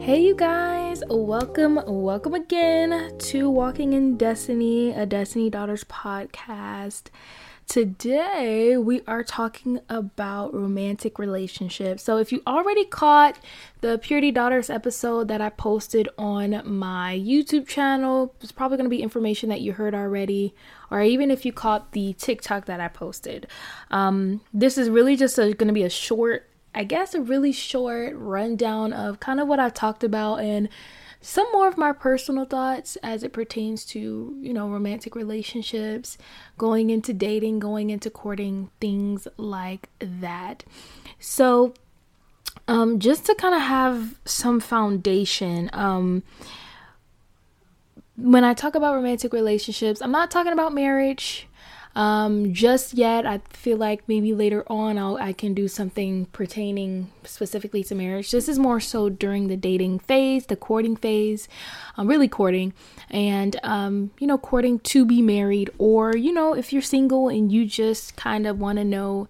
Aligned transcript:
Hey, 0.00 0.22
you 0.22 0.34
guys, 0.34 1.02
welcome, 1.10 1.78
welcome 1.86 2.32
again 2.32 3.18
to 3.18 3.50
Walking 3.50 3.92
in 3.92 4.16
Destiny, 4.16 4.92
a 4.92 5.04
Destiny 5.04 5.50
Daughters 5.50 5.84
podcast. 5.84 7.08
Today, 7.66 8.78
we 8.78 9.02
are 9.06 9.22
talking 9.22 9.78
about 9.90 10.54
romantic 10.54 11.18
relationships. 11.18 12.02
So, 12.02 12.16
if 12.16 12.32
you 12.32 12.42
already 12.46 12.86
caught 12.86 13.38
the 13.82 13.98
Purity 13.98 14.30
Daughters 14.30 14.70
episode 14.70 15.28
that 15.28 15.42
I 15.42 15.50
posted 15.50 16.08
on 16.16 16.62
my 16.64 17.22
YouTube 17.22 17.68
channel, 17.68 18.34
it's 18.40 18.52
probably 18.52 18.78
going 18.78 18.90
to 18.90 18.96
be 18.96 19.02
information 19.02 19.50
that 19.50 19.60
you 19.60 19.74
heard 19.74 19.94
already, 19.94 20.54
or 20.90 21.02
even 21.02 21.30
if 21.30 21.44
you 21.44 21.52
caught 21.52 21.92
the 21.92 22.14
TikTok 22.14 22.64
that 22.64 22.80
I 22.80 22.88
posted. 22.88 23.46
Um, 23.90 24.40
this 24.54 24.78
is 24.78 24.88
really 24.88 25.14
just 25.14 25.36
going 25.36 25.58
to 25.58 25.72
be 25.72 25.84
a 25.84 25.90
short 25.90 26.49
I 26.74 26.84
guess, 26.84 27.14
a 27.14 27.20
really 27.20 27.52
short 27.52 28.14
rundown 28.16 28.92
of 28.92 29.20
kind 29.20 29.40
of 29.40 29.48
what 29.48 29.58
I 29.60 29.70
talked 29.70 30.04
about 30.04 30.36
and 30.36 30.68
some 31.20 31.46
more 31.52 31.68
of 31.68 31.76
my 31.76 31.92
personal 31.92 32.46
thoughts 32.46 32.96
as 33.02 33.22
it 33.22 33.32
pertains 33.32 33.84
to, 33.86 34.34
you 34.40 34.52
know, 34.54 34.68
romantic 34.68 35.14
relationships, 35.14 36.16
going 36.56 36.88
into 36.88 37.12
dating, 37.12 37.58
going 37.58 37.90
into 37.90 38.08
courting, 38.08 38.70
things 38.80 39.28
like 39.36 39.88
that. 39.98 40.64
So, 41.18 41.74
um, 42.66 42.98
just 42.98 43.26
to 43.26 43.34
kind 43.34 43.54
of 43.54 43.60
have 43.60 44.18
some 44.24 44.60
foundation, 44.60 45.68
um, 45.72 46.22
when 48.16 48.44
I 48.44 48.54
talk 48.54 48.74
about 48.74 48.94
romantic 48.94 49.32
relationships, 49.32 50.00
I'm 50.00 50.12
not 50.12 50.30
talking 50.30 50.52
about 50.52 50.72
marriage 50.72 51.48
um, 51.94 52.52
just 52.52 52.94
yet. 52.94 53.26
I 53.26 53.38
feel 53.50 53.76
like 53.76 54.08
maybe 54.08 54.32
later 54.32 54.64
on 54.68 54.98
I'll, 54.98 55.16
I 55.16 55.32
can 55.32 55.54
do 55.54 55.68
something 55.68 56.26
pertaining 56.26 57.10
specifically 57.24 57.82
to 57.84 57.94
marriage. 57.94 58.30
This 58.30 58.48
is 58.48 58.58
more 58.58 58.80
so 58.80 59.08
during 59.08 59.48
the 59.48 59.56
dating 59.56 59.98
phase, 60.00 60.46
the 60.46 60.56
courting 60.56 60.96
phase, 60.96 61.48
um, 61.96 62.06
really 62.06 62.28
courting, 62.28 62.72
and 63.10 63.58
um, 63.62 64.10
you 64.18 64.26
know, 64.26 64.38
courting 64.38 64.78
to 64.80 65.04
be 65.04 65.22
married, 65.22 65.70
or 65.78 66.16
you 66.16 66.32
know, 66.32 66.54
if 66.54 66.72
you're 66.72 66.82
single 66.82 67.28
and 67.28 67.50
you 67.50 67.66
just 67.66 68.16
kind 68.16 68.46
of 68.46 68.58
want 68.58 68.78
to 68.78 68.84
know 68.84 69.28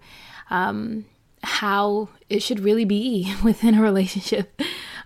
um, 0.49 1.05
how 1.43 2.09
it 2.29 2.41
should 2.41 2.59
really 2.59 2.85
be 2.85 3.33
within 3.43 3.75
a 3.75 3.81
relationship. 3.81 4.61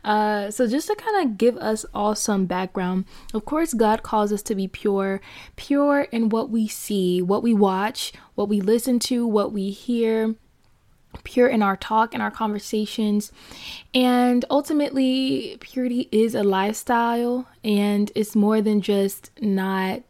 Uh, 0.06 0.52
so, 0.52 0.68
just 0.68 0.88
to 0.88 0.96
kind 0.96 1.26
of 1.26 1.36
give 1.36 1.58
us 1.58 1.84
all 1.92 2.14
some 2.14 2.46
background, 2.46 3.06
of 3.34 3.44
course, 3.44 3.74
God 3.74 4.04
calls 4.04 4.32
us 4.32 4.44
to 4.44 4.54
be 4.54 4.68
pure, 4.68 5.20
pure 5.56 6.02
in 6.12 6.30
what 6.30 6.52
we 6.52 6.68
see, 6.68 7.24
what 7.24 7.42
we 7.42 7.56
watch, 7.56 8.14
what 8.36 8.48
we 8.48 8.62
listen 8.62 9.00
to, 9.00 9.26
what 9.26 9.52
we 9.52 9.72
hear, 9.72 10.36
pure 11.24 11.48
in 11.48 11.64
our 11.64 11.76
talk 11.76 12.14
and 12.14 12.22
our 12.22 12.30
conversations. 12.30 13.32
And 13.96 14.46
ultimately, 14.52 15.58
purity 15.60 16.08
is 16.12 16.36
a 16.36 16.44
lifestyle 16.44 17.48
and 17.64 18.12
it's 18.14 18.36
more 18.36 18.62
than 18.62 18.82
just 18.82 19.32
not 19.42 20.04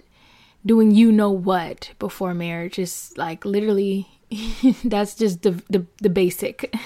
doing 0.66 0.92
you 0.92 1.10
know 1.10 1.32
what 1.32 1.92
before 2.00 2.34
marriage. 2.34 2.78
It's 2.78 3.16
like 3.18 3.46
literally 3.46 4.15
that's 4.84 5.16
just 5.16 5.44
the, 5.44 5.52
the, 5.70 5.86
the 6.02 6.10
basic. 6.10 6.74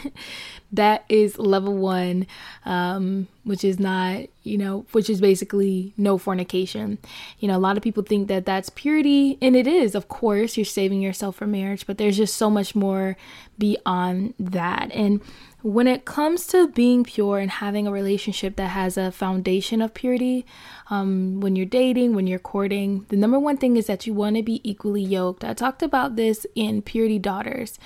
That 0.71 1.03
is 1.09 1.39
level 1.39 1.75
one 1.75 2.27
um, 2.63 3.27
which 3.43 3.63
is 3.63 3.79
not 3.79 4.25
you 4.43 4.55
know 4.55 4.85
which 4.91 5.09
is 5.09 5.19
basically 5.19 5.95
no 5.97 6.19
fornication. 6.19 6.99
You 7.39 7.47
know 7.47 7.57
a 7.57 7.59
lot 7.59 7.75
of 7.75 7.81
people 7.81 8.03
think 8.03 8.27
that 8.27 8.45
that's 8.45 8.69
purity 8.69 9.39
and 9.41 9.55
it 9.55 9.65
is 9.65 9.95
of 9.95 10.09
course 10.09 10.57
you're 10.57 10.65
saving 10.65 11.01
yourself 11.01 11.37
for 11.37 11.47
marriage 11.47 11.87
but 11.87 11.97
there's 11.97 12.17
just 12.17 12.35
so 12.35 12.51
much 12.51 12.75
more 12.75 13.17
beyond 13.57 14.35
that. 14.39 14.91
And 14.93 15.21
when 15.61 15.87
it 15.87 16.05
comes 16.05 16.47
to 16.47 16.67
being 16.69 17.03
pure 17.03 17.39
and 17.39 17.51
having 17.51 17.85
a 17.85 17.91
relationship 17.91 18.55
that 18.55 18.69
has 18.69 18.97
a 18.97 19.11
foundation 19.11 19.81
of 19.81 19.93
purity, 19.93 20.45
um, 20.89 21.41
when 21.41 21.55
you're 21.55 21.65
dating, 21.65 22.15
when 22.15 22.27
you're 22.27 22.39
courting, 22.39 23.05
the 23.09 23.17
number 23.17 23.37
one 23.37 23.57
thing 23.57 23.75
is 23.75 23.87
that 23.87 24.07
you 24.07 24.13
want 24.13 24.37
to 24.37 24.43
be 24.43 24.61
equally 24.69 25.03
yoked. 25.03 25.43
I 25.43 25.53
talked 25.53 25.83
about 25.83 26.15
this 26.15 26.45
in 26.55 26.81
Purity 26.81 27.19
Daughters. 27.19 27.77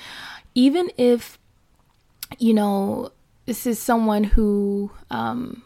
Even 0.54 0.92
if, 0.98 1.40
you 2.38 2.54
know, 2.54 3.12
this 3.46 3.66
is 3.66 3.80
someone 3.80 4.24
who, 4.24 4.92
um, 5.10 5.64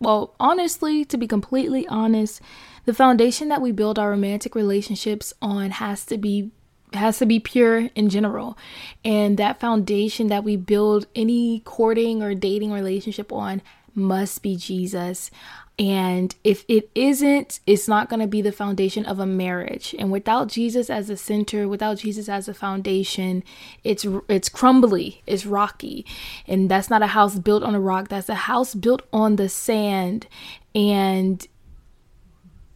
well, 0.00 0.34
honestly, 0.40 1.04
to 1.04 1.16
be 1.16 1.28
completely 1.28 1.86
honest, 1.86 2.40
the 2.86 2.92
foundation 2.92 3.48
that 3.48 3.62
we 3.62 3.70
build 3.70 3.98
our 3.98 4.10
romantic 4.10 4.54
relationships 4.56 5.32
on 5.40 5.70
has 5.70 6.04
to 6.06 6.18
be 6.18 6.50
has 6.94 7.18
to 7.18 7.26
be 7.26 7.40
pure 7.40 7.90
in 7.94 8.08
general. 8.08 8.56
And 9.04 9.36
that 9.38 9.60
foundation 9.60 10.28
that 10.28 10.44
we 10.44 10.56
build 10.56 11.06
any 11.14 11.60
courting 11.60 12.22
or 12.22 12.34
dating 12.34 12.72
relationship 12.72 13.32
on 13.32 13.62
must 13.94 14.42
be 14.42 14.56
Jesus. 14.56 15.30
And 15.76 16.34
if 16.44 16.64
it 16.68 16.88
isn't, 16.94 17.58
it's 17.66 17.88
not 17.88 18.08
going 18.08 18.20
to 18.20 18.28
be 18.28 18.40
the 18.40 18.52
foundation 18.52 19.04
of 19.06 19.18
a 19.18 19.26
marriage. 19.26 19.94
And 19.98 20.12
without 20.12 20.46
Jesus 20.46 20.88
as 20.88 21.10
a 21.10 21.16
center, 21.16 21.66
without 21.66 21.98
Jesus 21.98 22.28
as 22.28 22.48
a 22.48 22.54
foundation, 22.54 23.42
it's 23.82 24.06
it's 24.28 24.48
crumbly, 24.48 25.22
it's 25.26 25.46
rocky. 25.46 26.06
And 26.46 26.70
that's 26.70 26.90
not 26.90 27.02
a 27.02 27.08
house 27.08 27.38
built 27.40 27.64
on 27.64 27.74
a 27.74 27.80
rock, 27.80 28.08
that's 28.08 28.28
a 28.28 28.34
house 28.36 28.74
built 28.74 29.02
on 29.12 29.34
the 29.34 29.48
sand. 29.48 30.28
And 30.76 31.44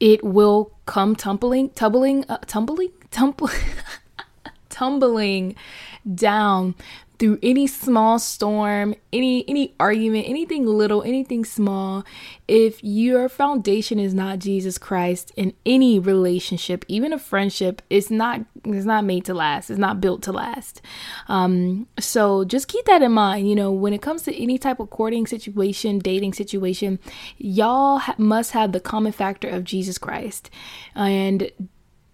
it 0.00 0.24
will 0.24 0.72
come 0.86 1.14
tumbling, 1.14 1.70
tumbling, 1.70 2.24
uh, 2.28 2.38
tumbling, 2.46 2.90
tumbling. 3.10 3.54
tumbling 4.78 5.56
down 6.14 6.74
through 7.18 7.36
any 7.42 7.66
small 7.66 8.18
storm, 8.18 8.94
any 9.12 9.44
any 9.48 9.74
argument, 9.80 10.28
anything 10.28 10.64
little, 10.66 11.02
anything 11.02 11.44
small, 11.44 12.04
if 12.46 12.82
your 12.82 13.28
foundation 13.28 13.98
is 13.98 14.14
not 14.14 14.38
Jesus 14.38 14.78
Christ 14.78 15.32
in 15.36 15.52
any 15.66 15.98
relationship, 15.98 16.84
even 16.86 17.12
a 17.12 17.18
friendship, 17.18 17.82
it's 17.90 18.08
not 18.10 18.42
it's 18.64 18.86
not 18.86 19.04
made 19.04 19.24
to 19.24 19.34
last. 19.34 19.68
It's 19.68 19.80
not 19.80 20.00
built 20.00 20.22
to 20.22 20.32
last. 20.32 20.80
Um, 21.26 21.88
so 21.98 22.44
just 22.44 22.68
keep 22.68 22.84
that 22.84 23.02
in 23.02 23.12
mind. 23.12 23.48
You 23.48 23.56
know, 23.56 23.72
when 23.72 23.92
it 23.92 24.02
comes 24.02 24.22
to 24.22 24.42
any 24.42 24.56
type 24.56 24.78
of 24.78 24.90
courting 24.90 25.26
situation, 25.26 25.98
dating 25.98 26.34
situation, 26.34 27.00
y'all 27.36 27.98
ha- 27.98 28.14
must 28.16 28.52
have 28.52 28.70
the 28.70 28.80
common 28.80 29.12
factor 29.12 29.48
of 29.48 29.64
Jesus 29.64 29.98
Christ, 29.98 30.50
and 30.94 31.50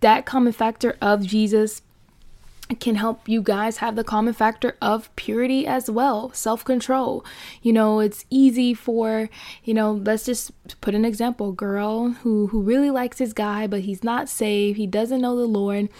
that 0.00 0.24
common 0.24 0.52
factor 0.52 0.96
of 1.02 1.26
Jesus 1.26 1.82
can 2.80 2.94
help 2.94 3.28
you 3.28 3.42
guys 3.42 3.76
have 3.78 3.94
the 3.94 4.04
common 4.04 4.32
factor 4.32 4.76
of 4.80 5.14
purity 5.16 5.66
as 5.66 5.90
well 5.90 6.32
self 6.32 6.64
control 6.64 7.22
you 7.60 7.72
know 7.72 8.00
it's 8.00 8.24
easy 8.30 8.72
for 8.72 9.28
you 9.64 9.74
know 9.74 9.92
let's 9.92 10.24
just 10.24 10.50
put 10.80 10.94
an 10.94 11.04
example 11.04 11.52
girl 11.52 12.12
who 12.22 12.46
who 12.46 12.62
really 12.62 12.90
likes 12.90 13.18
this 13.18 13.34
guy 13.34 13.66
but 13.66 13.80
he's 13.80 14.02
not 14.02 14.28
saved. 14.28 14.78
He 14.78 14.86
doesn't 14.86 15.20
know 15.20 15.36
the 15.36 15.46
lord 15.46 15.90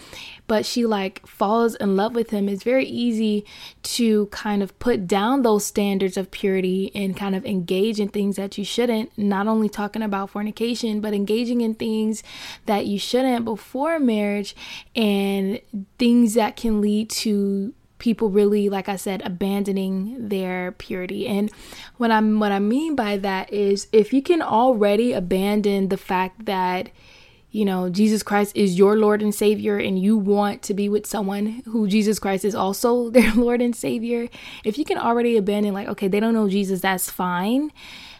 but 0.47 0.65
she 0.65 0.85
like 0.85 1.25
falls 1.25 1.75
in 1.75 1.95
love 1.95 2.15
with 2.15 2.29
him 2.29 2.47
it's 2.47 2.63
very 2.63 2.85
easy 2.85 3.45
to 3.83 4.27
kind 4.27 4.61
of 4.61 4.77
put 4.79 5.07
down 5.07 5.41
those 5.41 5.65
standards 5.65 6.17
of 6.17 6.31
purity 6.31 6.91
and 6.93 7.17
kind 7.17 7.35
of 7.35 7.45
engage 7.45 7.99
in 7.99 8.07
things 8.07 8.35
that 8.35 8.57
you 8.57 8.65
shouldn't 8.65 9.15
not 9.17 9.47
only 9.47 9.69
talking 9.69 10.01
about 10.01 10.29
fornication 10.29 10.99
but 11.01 11.13
engaging 11.13 11.61
in 11.61 11.73
things 11.73 12.23
that 12.65 12.85
you 12.85 12.99
shouldn't 12.99 13.45
before 13.45 13.99
marriage 13.99 14.55
and 14.95 15.59
things 15.97 16.33
that 16.33 16.55
can 16.55 16.81
lead 16.81 17.09
to 17.09 17.73
people 17.97 18.29
really 18.29 18.69
like 18.69 18.89
I 18.89 18.97
said 18.97 19.21
abandoning 19.25 20.29
their 20.29 20.73
purity. 20.73 21.27
And 21.27 21.51
what 21.97 22.11
I'm 22.11 22.39
what 22.39 22.51
I 22.51 22.59
mean 22.59 22.95
by 22.95 23.17
that 23.17 23.51
is 23.51 23.87
if 23.91 24.13
you 24.13 24.21
can 24.21 24.41
already 24.41 25.13
abandon 25.13 25.89
the 25.89 25.97
fact 25.97 26.45
that 26.45 26.89
you 27.55 27.63
know, 27.63 27.87
Jesus 27.87 28.21
Christ 28.21 28.51
is 28.53 28.77
your 28.77 28.97
Lord 28.97 29.21
and 29.21 29.33
Savior, 29.33 29.77
and 29.77 29.97
you 29.97 30.17
want 30.17 30.61
to 30.63 30.73
be 30.73 30.89
with 30.89 31.05
someone 31.05 31.63
who 31.63 31.87
Jesus 31.87 32.19
Christ 32.19 32.43
is 32.43 32.53
also 32.53 33.09
their 33.15 33.31
Lord 33.33 33.61
and 33.61 33.73
Savior, 33.73 34.27
if 34.65 34.77
you 34.77 34.83
can 34.83 34.97
already 34.97 35.37
abandon, 35.37 35.73
like, 35.73 35.87
okay, 35.87 36.09
they 36.09 36.19
don't 36.19 36.33
know 36.33 36.49
Jesus, 36.49 36.81
that's 36.81 37.09
fine. 37.09 37.71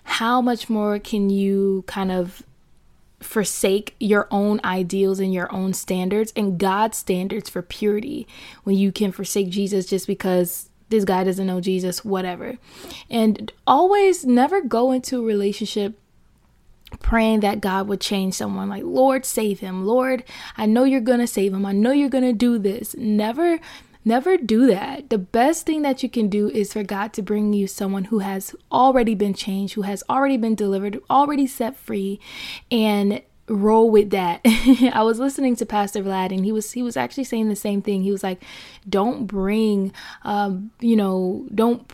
How 0.05 0.41
much 0.41 0.69
more 0.69 0.99
can 0.99 1.29
you 1.29 1.83
kind 1.85 2.13
of 2.13 2.43
forsake 3.19 3.95
your 3.99 4.29
own 4.31 4.61
ideals 4.63 5.19
and 5.19 5.33
your 5.33 5.53
own 5.53 5.73
standards 5.73 6.31
and 6.37 6.57
God's 6.57 6.97
standards 6.97 7.49
for 7.49 7.61
purity 7.61 8.27
when 8.63 8.77
you 8.77 8.93
can 8.93 9.11
forsake 9.11 9.49
Jesus 9.49 9.85
just 9.85 10.07
because 10.07 10.69
this 10.87 11.03
guy 11.03 11.25
doesn't 11.25 11.47
know 11.47 11.59
Jesus, 11.59 12.05
whatever. 12.05 12.57
And 13.09 13.51
always 13.67 14.23
never 14.23 14.61
go 14.61 14.93
into 14.93 15.19
a 15.19 15.25
relationship 15.25 15.99
praying 16.99 17.41
that 17.41 17.61
God 17.61 17.87
would 17.87 18.01
change 18.01 18.33
someone 18.35 18.69
like 18.69 18.83
Lord 18.83 19.25
save 19.25 19.59
him 19.59 19.85
Lord 19.85 20.23
I 20.57 20.65
know 20.65 20.83
you're 20.83 21.01
going 21.01 21.19
to 21.19 21.27
save 21.27 21.53
him 21.53 21.65
I 21.65 21.71
know 21.71 21.91
you're 21.91 22.09
going 22.09 22.23
to 22.23 22.33
do 22.33 22.57
this 22.57 22.95
never 22.97 23.59
Never 24.07 24.37
do 24.37 24.67
that. 24.67 25.09
The 25.09 25.17
best 25.17 25.65
thing 25.65 25.81
that 25.81 26.03
you 26.03 26.09
can 26.09 26.29
do 26.29 26.47
is 26.47 26.71
for 26.71 26.83
God 26.83 27.11
to 27.13 27.23
bring 27.23 27.53
you 27.53 27.65
someone 27.65 28.05
who 28.05 28.19
has 28.19 28.55
already 28.71 29.15
been 29.15 29.33
changed, 29.33 29.73
who 29.73 29.81
has 29.81 30.03
already 30.07 30.37
been 30.37 30.53
delivered, 30.53 31.01
already 31.09 31.47
set 31.47 31.75
free, 31.75 32.19
and 32.69 33.23
roll 33.47 33.89
with 33.89 34.11
that. 34.11 34.41
I 34.93 35.01
was 35.01 35.19
listening 35.19 35.55
to 35.55 35.65
Pastor 35.65 36.03
Vlad 36.03 36.31
and 36.31 36.45
he 36.45 36.51
was 36.51 36.71
he 36.71 36.83
was 36.83 36.95
actually 36.95 37.23
saying 37.23 37.49
the 37.49 37.55
same 37.55 37.81
thing. 37.81 38.03
He 38.03 38.11
was 38.11 38.21
like, 38.21 38.43
"Don't 38.87 39.25
bring 39.25 39.91
um, 40.21 40.69
you 40.79 40.95
know, 40.95 41.47
don't 41.53 41.91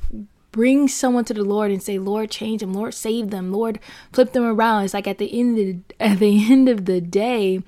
bring 0.51 0.87
someone 0.87 1.25
to 1.25 1.33
the 1.33 1.43
Lord 1.43 1.71
and 1.71 1.81
say, 1.81 1.97
Lord, 1.97 2.29
change 2.29 2.61
them, 2.61 2.73
Lord, 2.73 2.93
save 2.93 3.29
them, 3.29 3.51
Lord, 3.51 3.79
flip 4.11 4.33
them 4.33 4.43
around. 4.43 4.85
It's 4.85 4.93
like 4.93 5.07
at 5.07 5.17
the 5.17 5.39
end 5.39 5.57
of 5.57 5.65
the, 5.65 5.95
at 5.99 6.19
the 6.19 6.51
end 6.51 6.69
of 6.69 6.85
the 6.85 7.01
day, 7.01 7.61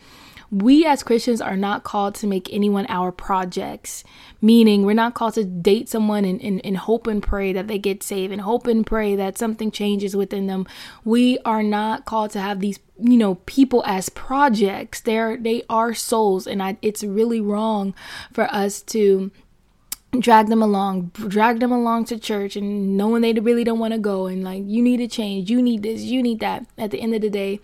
we 0.54 0.86
as 0.86 1.02
Christians 1.02 1.42
are 1.42 1.58
not 1.58 1.84
called 1.84 2.14
to 2.16 2.28
make 2.28 2.48
anyone 2.54 2.86
our 2.88 3.12
projects, 3.12 4.04
meaning 4.40 4.86
we're 4.86 4.94
not 4.94 5.16
called 5.16 5.34
to 5.34 5.44
date 5.44 5.90
someone 5.90 6.26
and, 6.26 6.40
and, 6.44 6.64
and, 6.64 6.78
hope 6.78 7.08
and 7.08 7.24
pray 7.24 7.54
that 7.54 7.68
they 7.68 7.80
get 7.80 8.04
saved 8.04 8.32
and 8.32 8.42
hope 8.42 8.68
and 8.68 8.86
pray 8.86 9.16
that 9.16 9.38
something 9.40 9.72
changes 9.72 10.16
within 10.16 10.46
them. 10.46 10.68
We 11.04 11.40
are 11.40 11.64
not 11.64 12.06
called 12.06 12.32
to 12.32 12.40
have 12.40 12.60
these, 12.60 12.78
you 13.00 13.18
know, 13.18 13.36
people 13.48 13.84
as 13.88 14.10
projects. 14.10 15.02
They're 15.02 15.38
they 15.38 15.64
are 15.72 15.96
souls, 15.96 16.46
and 16.46 16.62
I, 16.62 16.78
it's 16.84 17.04
really 17.04 17.42
wrong 17.42 17.96
for 18.32 18.44
us 18.54 18.82
to 18.84 19.32
drag 20.20 20.48
them 20.48 20.62
along 20.62 21.12
drag 21.28 21.60
them 21.60 21.72
along 21.72 22.06
to 22.06 22.20
church 22.20 22.56
and 22.56 22.96
knowing 22.96 23.24
they 23.24 23.34
really 23.34 23.64
don't 23.64 23.80
want 23.80 23.94
to 23.94 24.00
go 24.00 24.28
and 24.28 24.44
like 24.44 24.62
you 24.66 24.82
need 24.82 24.98
to 24.98 25.08
change 25.08 25.50
you 25.50 25.62
need 25.62 25.82
this 25.82 26.02
you 26.02 26.22
need 26.22 26.40
that 26.40 26.66
at 26.78 26.92
the 26.92 27.02
end 27.02 27.16
of 27.16 27.22
the 27.22 27.30
day 27.30 27.60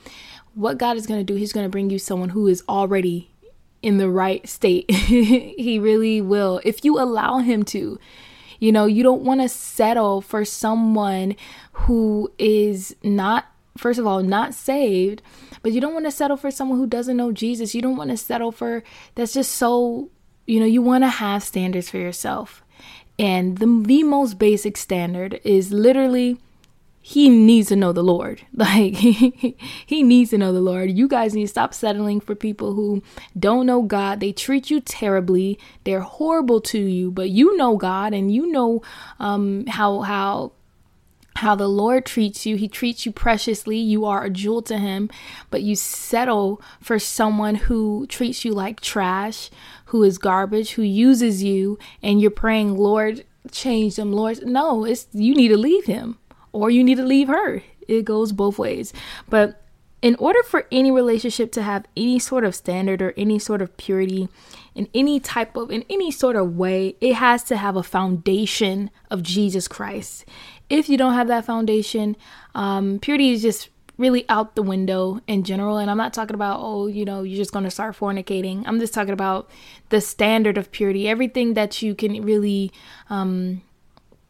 what 0.59 0.77
God 0.77 0.97
is 0.97 1.07
going 1.07 1.19
to 1.19 1.23
do, 1.23 1.35
He's 1.35 1.53
going 1.53 1.65
to 1.65 1.69
bring 1.69 1.89
you 1.89 1.99
someone 1.99 2.29
who 2.29 2.47
is 2.47 2.63
already 2.67 3.31
in 3.81 3.97
the 3.97 4.09
right 4.09 4.47
state. 4.47 4.89
he 4.91 5.79
really 5.79 6.21
will. 6.21 6.59
If 6.63 6.83
you 6.83 6.99
allow 6.99 7.39
Him 7.39 7.63
to. 7.65 7.99
You 8.59 8.73
know, 8.73 8.87
you 8.87 9.03
don't 9.03 9.21
want 9.21 9.39
to 9.39 9.47
settle 9.47 10.19
for 10.19 10.43
someone 10.43 11.37
who 11.71 12.29
is 12.37 12.93
not, 13.01 13.45
first 13.77 13.97
of 13.97 14.05
all, 14.05 14.21
not 14.21 14.53
saved, 14.53 15.21
but 15.61 15.71
you 15.71 15.79
don't 15.79 15.93
want 15.93 16.05
to 16.07 16.11
settle 16.11 16.35
for 16.35 16.51
someone 16.51 16.77
who 16.77 16.85
doesn't 16.85 17.15
know 17.15 17.31
Jesus. 17.31 17.73
You 17.73 17.81
don't 17.81 17.95
want 17.95 18.09
to 18.09 18.17
settle 18.17 18.51
for 18.51 18.83
that's 19.15 19.33
just 19.33 19.53
so, 19.53 20.09
you 20.49 20.59
know, 20.59 20.65
you 20.65 20.81
want 20.81 21.03
to 21.03 21.09
have 21.09 21.43
standards 21.43 21.89
for 21.89 21.97
yourself. 21.97 22.63
And 23.19 23.59
the, 23.59 23.83
the 23.85 24.03
most 24.03 24.39
basic 24.39 24.77
standard 24.77 25.39
is 25.43 25.71
literally 25.71 26.39
he 27.01 27.29
needs 27.29 27.69
to 27.69 27.75
know 27.75 27.91
the 27.91 28.03
Lord. 28.03 28.41
Like 28.53 28.95
he 28.95 30.03
needs 30.03 30.31
to 30.31 30.37
know 30.37 30.51
the 30.51 30.59
Lord. 30.59 30.91
You 30.91 31.07
guys 31.07 31.33
need 31.33 31.43
to 31.43 31.47
stop 31.47 31.73
settling 31.73 32.19
for 32.19 32.35
people 32.35 32.73
who 32.73 33.01
don't 33.37 33.65
know 33.65 33.83
God. 33.83 34.19
They 34.19 34.31
treat 34.31 34.69
you 34.69 34.81
terribly. 34.81 35.57
They're 35.85 36.01
horrible 36.01 36.59
to 36.61 36.79
you, 36.79 37.09
but 37.11 37.29
you 37.29 37.55
know 37.55 37.77
God 37.77 38.13
and 38.13 38.33
you 38.33 38.51
know 38.51 38.81
um, 39.19 39.65
how 39.67 40.01
how 40.01 40.51
how 41.39 41.55
the 41.55 41.67
Lord 41.67 42.05
treats 42.05 42.45
you. 42.45 42.55
He 42.55 42.67
treats 42.67 43.05
you 43.05 43.11
preciously. 43.11 43.77
You 43.77 44.05
are 44.05 44.23
a 44.23 44.29
jewel 44.29 44.61
to 44.63 44.77
him, 44.77 45.09
but 45.49 45.61
you 45.61 45.75
settle 45.75 46.61
for 46.79 46.99
someone 46.99 47.55
who 47.55 48.05
treats 48.07 48.45
you 48.45 48.53
like 48.53 48.79
trash, 48.79 49.49
who 49.85 50.03
is 50.03 50.17
garbage, 50.17 50.71
who 50.71 50.83
uses 50.83 51.43
you, 51.43 51.77
and 52.01 52.21
you're 52.21 52.31
praying, 52.31 52.77
"Lord, 52.77 53.25
change 53.51 53.95
them, 53.95 54.13
Lord." 54.13 54.45
No, 54.45 54.85
it's 54.85 55.07
you 55.11 55.35
need 55.35 55.49
to 55.49 55.57
leave 55.57 55.85
him 55.85 56.17
or 56.51 56.69
you 56.69 56.83
need 56.83 56.97
to 56.97 57.05
leave 57.05 57.27
her. 57.27 57.61
It 57.87 58.05
goes 58.05 58.31
both 58.31 58.59
ways. 58.59 58.93
But 59.29 59.61
in 60.01 60.15
order 60.15 60.41
for 60.43 60.65
any 60.71 60.91
relationship 60.91 61.51
to 61.51 61.61
have 61.61 61.85
any 61.97 62.19
sort 62.19 62.45
of 62.45 62.55
standard 62.55 63.01
or 63.01 63.13
any 63.17 63.37
sort 63.37 63.61
of 63.61 63.75
purity 63.77 64.29
in 64.75 64.87
any 64.93 65.19
type 65.19 65.55
of 65.57 65.71
in 65.71 65.83
any 65.89 66.09
sort 66.09 66.35
of 66.35 66.55
way 66.55 66.95
it 67.01 67.13
has 67.15 67.43
to 67.43 67.57
have 67.57 67.75
a 67.75 67.83
foundation 67.83 68.89
of 69.11 69.21
jesus 69.21 69.67
christ 69.67 70.23
if 70.69 70.89
you 70.89 70.97
don't 70.97 71.13
have 71.13 71.27
that 71.27 71.45
foundation 71.45 72.15
um, 72.55 72.99
purity 72.99 73.31
is 73.31 73.41
just 73.41 73.69
really 73.97 74.25
out 74.29 74.55
the 74.55 74.63
window 74.63 75.19
in 75.27 75.43
general 75.43 75.77
and 75.77 75.91
i'm 75.91 75.97
not 75.97 76.13
talking 76.13 76.33
about 76.33 76.59
oh 76.61 76.87
you 76.87 77.03
know 77.03 77.21
you're 77.21 77.37
just 77.37 77.51
going 77.51 77.65
to 77.65 77.71
start 77.71 77.97
fornicating 77.97 78.63
i'm 78.65 78.79
just 78.79 78.93
talking 78.93 79.13
about 79.13 79.49
the 79.89 79.99
standard 79.99 80.57
of 80.57 80.71
purity 80.71 81.07
everything 81.07 81.53
that 81.53 81.81
you 81.81 81.93
can 81.93 82.21
really 82.21 82.71
um, 83.09 83.61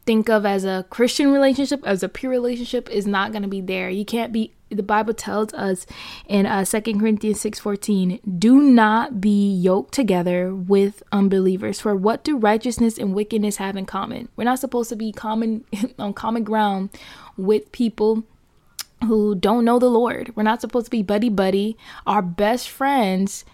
think 0.10 0.28
of 0.28 0.44
as 0.44 0.66
a 0.66 0.88
Christian 0.90 1.32
relationship, 1.32 1.86
as 1.86 2.02
a 2.02 2.10
pure 2.10 2.32
relationship, 2.32 2.90
is 2.90 3.06
not 3.06 3.32
going 3.32 3.44
to 3.44 3.48
be 3.48 3.62
there. 3.62 3.92
You 3.92 4.04
can't 4.04 4.34
be. 4.34 4.56
The 4.70 4.84
Bible 4.84 5.14
tells 5.14 5.54
us 5.54 5.86
in 6.28 6.46
uh, 6.46 6.64
2 6.64 6.82
Corinthians 6.82 7.42
six 7.42 7.60
fourteen, 7.60 8.20
"Do 8.38 8.62
not 8.62 9.20
be 9.20 9.52
yoked 9.52 9.94
together 9.94 10.54
with 10.54 11.02
unbelievers. 11.12 11.80
For 11.80 11.96
what 11.96 12.24
do 12.24 12.38
righteousness 12.38 12.98
and 12.98 13.14
wickedness 13.14 13.58
have 13.58 13.76
in 13.76 13.86
common? 13.86 14.30
We're 14.36 14.44
not 14.44 14.60
supposed 14.60 14.90
to 14.90 14.96
be 14.96 15.12
common 15.12 15.66
on 16.00 16.14
common 16.14 16.44
ground 16.44 16.90
with 17.38 17.72
people." 17.72 18.24
Who 19.06 19.34
don't 19.34 19.64
know 19.64 19.80
the 19.80 19.90
Lord. 19.90 20.36
We're 20.36 20.44
not 20.44 20.60
supposed 20.60 20.88
to 20.88 20.92
be 20.92 21.04
buddy 21.04 21.30
buddy. 21.30 21.78
Our 22.06 22.22
best 22.22 22.70
friends 22.70 23.46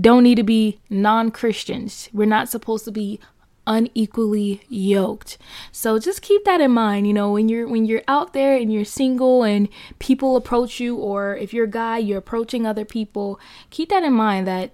don't 0.00 0.22
need 0.22 0.34
to 0.34 0.42
be 0.42 0.78
non 0.90 1.30
Christians. 1.30 2.10
We're 2.12 2.26
not 2.26 2.50
supposed 2.50 2.84
to 2.84 2.92
be 2.92 3.18
unequally 3.66 4.62
yoked. 4.68 5.38
So 5.72 5.98
just 5.98 6.22
keep 6.22 6.44
that 6.44 6.60
in 6.60 6.70
mind, 6.72 7.06
you 7.06 7.12
know, 7.12 7.32
when 7.32 7.48
you're 7.48 7.66
when 7.68 7.84
you're 7.84 8.02
out 8.08 8.32
there 8.32 8.56
and 8.56 8.72
you're 8.72 8.84
single 8.84 9.42
and 9.42 9.68
people 9.98 10.36
approach 10.36 10.80
you 10.80 10.96
or 10.96 11.36
if 11.36 11.52
you're 11.52 11.64
a 11.64 11.70
guy 11.70 11.98
you're 11.98 12.18
approaching 12.18 12.66
other 12.66 12.84
people, 12.84 13.40
keep 13.70 13.88
that 13.90 14.02
in 14.02 14.12
mind 14.12 14.46
that 14.46 14.72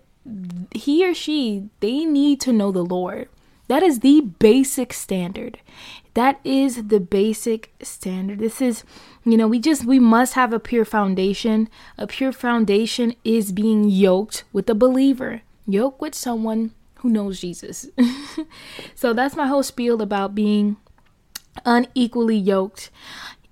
he 0.72 1.06
or 1.08 1.14
she 1.14 1.69
they 1.81 2.04
need 2.04 2.40
to 2.42 2.52
know 2.52 2.70
the 2.72 2.84
Lord. 2.84 3.28
That 3.69 3.84
is 3.84 4.00
the 4.00 4.22
basic 4.22 4.93
standard. 4.93 5.60
That 6.14 6.40
is 6.43 6.88
the 6.88 6.98
basic 6.98 7.72
standard. 7.81 8.40
This 8.40 8.60
is, 8.60 8.82
you 9.25 9.36
know, 9.36 9.46
we 9.46 9.60
just 9.60 9.84
we 9.84 10.00
must 10.00 10.34
have 10.34 10.52
a 10.52 10.58
pure 10.58 10.84
foundation. 10.84 11.69
A 11.96 12.08
pure 12.08 12.32
foundation 12.32 13.14
is 13.22 13.52
being 13.52 13.88
yoked 13.88 14.43
with 14.52 14.69
a 14.69 14.75
believer. 14.75 15.43
Yoke 15.69 16.02
with 16.02 16.16
someone 16.16 16.72
who 17.00 17.11
knows 17.11 17.41
Jesus. 17.41 17.88
so 18.94 19.12
that's 19.12 19.37
my 19.37 19.47
whole 19.47 19.62
spiel 19.62 20.00
about 20.02 20.35
being 20.35 20.76
unequally 21.64 22.37
yoked 22.37 22.91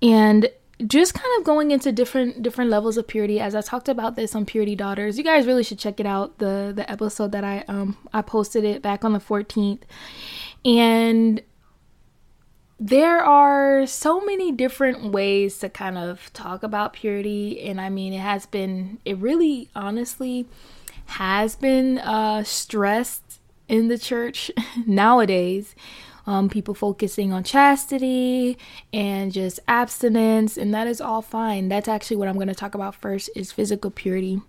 and 0.01 0.49
just 0.87 1.13
kind 1.13 1.27
of 1.37 1.43
going 1.43 1.71
into 1.71 1.91
different 1.91 2.41
different 2.41 2.69
levels 2.71 2.97
of 2.97 3.05
purity 3.07 3.39
as 3.39 3.53
I 3.53 3.61
talked 3.61 3.89
about 3.89 4.15
this 4.15 4.33
on 4.33 4.45
Purity 4.45 4.75
Daughters. 4.75 5.17
You 5.17 5.23
guys 5.23 5.45
really 5.45 5.63
should 5.63 5.79
check 5.79 5.99
it 5.99 6.05
out. 6.05 6.39
The 6.39 6.71
the 6.73 6.89
episode 6.89 7.31
that 7.33 7.43
I 7.43 7.65
um 7.67 7.97
I 8.13 8.21
posted 8.21 8.63
it 8.63 8.81
back 8.81 9.03
on 9.03 9.13
the 9.13 9.19
14th. 9.19 9.81
And 10.63 11.41
there 12.79 13.19
are 13.19 13.85
so 13.85 14.21
many 14.21 14.53
different 14.53 15.11
ways 15.11 15.57
to 15.59 15.69
kind 15.69 15.97
of 15.97 16.31
talk 16.31 16.63
about 16.63 16.93
purity 16.93 17.61
and 17.61 17.81
I 17.81 17.89
mean 17.89 18.13
it 18.13 18.21
has 18.21 18.45
been 18.45 18.99
it 19.03 19.17
really 19.17 19.69
honestly 19.75 20.47
has 21.07 21.57
been 21.57 21.99
uh 21.99 22.45
stressed 22.45 23.28
in 23.69 23.87
the 23.87 23.97
church 23.97 24.51
nowadays. 24.85 25.75
Um, 26.27 26.47
people 26.47 26.75
focusing 26.75 27.33
on 27.33 27.43
chastity 27.43 28.57
and 28.93 29.31
just 29.31 29.59
abstinence, 29.67 30.57
and 30.57 30.71
that 30.75 30.85
is 30.85 31.01
all 31.01 31.23
fine. 31.23 31.69
That's 31.69 31.87
actually 31.87 32.17
what 32.17 32.27
I'm 32.27 32.35
going 32.35 32.49
to 32.49 32.53
talk 32.53 32.75
about 32.75 32.93
first 32.93 33.31
is 33.35 33.51
physical 33.51 33.89
purity. 33.89 34.41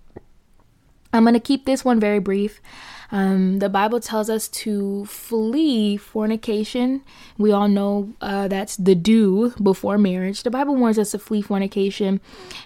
I'm 1.12 1.24
going 1.24 1.34
to 1.34 1.40
keep 1.40 1.64
this 1.64 1.84
one 1.84 1.98
very 1.98 2.18
brief. 2.18 2.60
Um, 3.12 3.58
the 3.58 3.68
Bible 3.68 3.98
tells 3.98 4.30
us 4.30 4.46
to 4.48 5.04
flee 5.06 5.96
fornication. 5.96 7.02
We 7.38 7.50
all 7.50 7.66
know 7.66 8.12
uh, 8.20 8.46
that's 8.48 8.76
the 8.76 8.94
do 8.94 9.50
before 9.62 9.98
marriage. 9.98 10.44
The 10.44 10.50
Bible 10.50 10.76
warns 10.76 10.98
us 10.98 11.10
to 11.10 11.18
flee 11.18 11.42
fornication. 11.42 12.20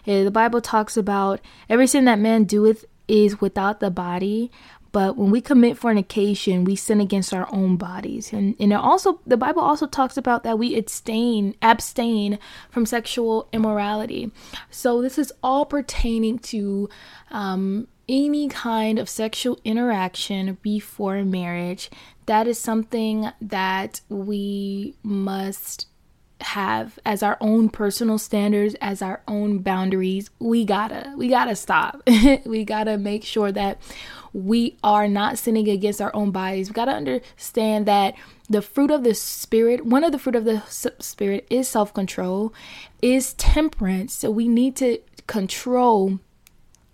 Uh, 0.07 0.25
the 0.25 0.31
Bible 0.31 0.61
talks 0.61 0.97
about 0.97 1.41
every 1.69 1.87
sin 1.87 2.05
that 2.05 2.19
man 2.19 2.45
doeth 2.45 2.85
is 3.09 3.41
without 3.41 3.81
the 3.81 3.91
body, 3.91 4.51
but 4.95 5.17
when 5.17 5.33
we 5.33 5.41
commit 5.41 5.77
fornication, 5.77 6.63
we 6.63 6.77
sin 6.77 7.01
against 7.01 7.35
our 7.35 7.53
own 7.53 7.77
bodies. 7.77 8.33
And, 8.33 8.55
and 8.61 8.73
also 8.73 9.21
the 9.27 9.37
Bible 9.37 9.61
also 9.61 9.89
talks 9.89 10.17
about 10.17 10.45
that 10.45 10.57
we 10.57 10.77
abstain 10.79 11.57
abstain 11.63 12.39
from 12.71 12.87
sexual 12.87 13.49
immorality. 13.53 14.31
So 14.71 15.03
this 15.03 15.19
is 15.19 15.33
all 15.43 15.67
pertaining 15.67 16.39
to 16.51 16.89
um, 17.33 17.89
any 18.09 18.47
kind 18.49 19.01
of 19.01 19.09
sexual 19.09 19.59
interaction 19.65 20.59
before 20.63 21.25
marriage. 21.25 21.91
That 22.27 22.47
is 22.47 22.61
something 22.61 23.33
that 23.41 24.01
we 24.09 24.95
must 25.03 25.89
have 26.41 27.01
as 27.05 27.23
our 27.23 27.37
own 27.41 27.69
personal 27.69 28.19
standards 28.19 28.77
as 28.81 29.01
our 29.01 29.23
own 29.27 29.59
boundaries 29.61 30.31
we 30.41 30.65
gotta 30.65 31.15
we 31.17 31.29
gotta 31.29 31.57
stop 31.57 32.03
we 32.45 32.65
gotta 32.65 32.99
make 32.99 33.25
sure 33.25 33.51
that 33.51 33.81
we 34.35 34.77
are 34.83 35.07
not 35.07 35.39
sinning 35.39 35.69
against 35.69 36.03
our 36.03 36.15
own 36.15 36.33
bodies. 36.33 36.69
We 36.69 36.75
got 36.75 36.87
to 36.87 36.93
understand 36.93 37.87
that 37.87 38.15
the 38.51 38.61
fruit 38.61 38.91
of 38.91 39.05
the 39.05 39.15
spirit, 39.15 39.87
one 39.87 40.03
of 40.03 40.11
the 40.13 40.19
fruit 40.19 40.35
of 40.35 40.45
the 40.45 40.61
spirit 40.69 41.47
is 41.49 41.69
self-control, 41.69 42.53
is 43.01 43.35
temperance. 43.35 44.13
So 44.13 44.31
we 44.33 44.49
need 44.49 44.75
to 44.77 44.99
control 45.29 46.19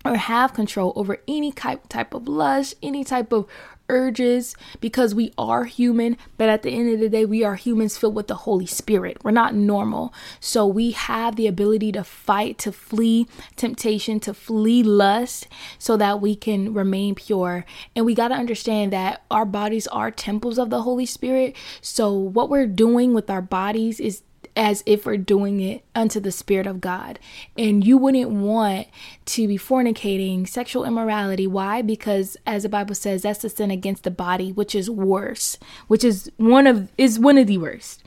or 0.05 0.17
have 0.17 0.53
control 0.53 0.93
over 0.97 1.19
any 1.27 1.51
type 1.51 1.89
type 1.89 2.15
of 2.15 2.29
lust, 2.29 2.75
any 2.83 3.05
type 3.05 3.33
of 3.33 3.47
urges 3.91 4.55
because 4.81 5.15
we 5.15 5.33
are 5.37 5.65
human, 5.65 6.17
but 6.39 6.49
at 6.49 6.63
the 6.63 6.71
end 6.71 6.95
of 6.95 7.01
the 7.01 7.09
day, 7.09 7.27
we 7.27 7.45
are 7.45 7.57
humans 7.57 7.99
filled 7.99 8.15
with 8.15 8.29
the 8.29 8.35
Holy 8.35 8.67
Spirit. 8.67 9.19
We're 9.23 9.33
not 9.33 9.55
normal. 9.55 10.15
So 10.39 10.67
we 10.67 10.93
have 10.93 11.37
the 11.37 11.47
ability 11.47 11.93
to 11.93 12.05
fight, 12.05 12.57
to 12.59 12.73
flee 12.73 13.27
temptation, 13.57 14.21
to 14.21 14.33
flee 14.33 14.83
lust 14.83 15.49
so 15.79 15.97
that 15.97 16.21
we 16.21 16.37
can 16.37 16.73
remain 16.73 17.15
pure. 17.15 17.67
And 17.95 18.07
we 18.07 18.15
got 18.15 18.29
to 18.29 18.35
understand 18.35 18.93
that 18.93 19.23
our 19.31 19.45
bodies 19.45 19.87
are 19.89 20.11
temples 20.11 20.59
of 20.59 20.71
the 20.71 20.83
Holy 20.83 21.07
Spirit. 21.07 21.57
So 21.81 22.13
what 22.13 22.49
we're 22.49 22.67
doing 22.67 23.13
with 23.13 23.29
our 23.29 23.43
bodies 23.43 24.01
is 24.01 24.23
as 24.61 24.83
if 24.85 25.07
we're 25.07 25.17
doing 25.17 25.59
it 25.63 25.83
unto 25.95 26.21
the 26.21 26.31
Spirit 26.31 26.67
of 26.67 26.83
God. 26.83 27.19
And 27.57 27.83
you 27.85 27.97
wouldn't 27.97 28.29
want 28.29 28.89
to 29.25 29.49
be 29.49 29.57
fornicating, 29.57 30.47
sexual 30.47 30.85
immorality. 30.85 31.47
Why? 31.47 31.81
Because 31.81 32.37
as 32.47 32.65
the 32.65 32.69
Bible 32.69 32.95
says, 32.95 33.23
that's 33.23 33.41
the 33.41 33.49
sin 33.49 33.71
against 33.71 34.05
the 34.05 34.11
body, 34.11 34.53
which 34.53 34.75
is 34.75 34.91
worse, 34.91 35.57
which 35.89 36.05
is 36.05 36.31
one 36.37 36.67
of 36.67 36.93
is 36.99 37.19
one 37.19 37.39
of 37.39 37.47
the 37.47 37.57
worst. 37.57 38.05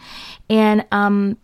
And 0.48 0.86
um 0.92 1.38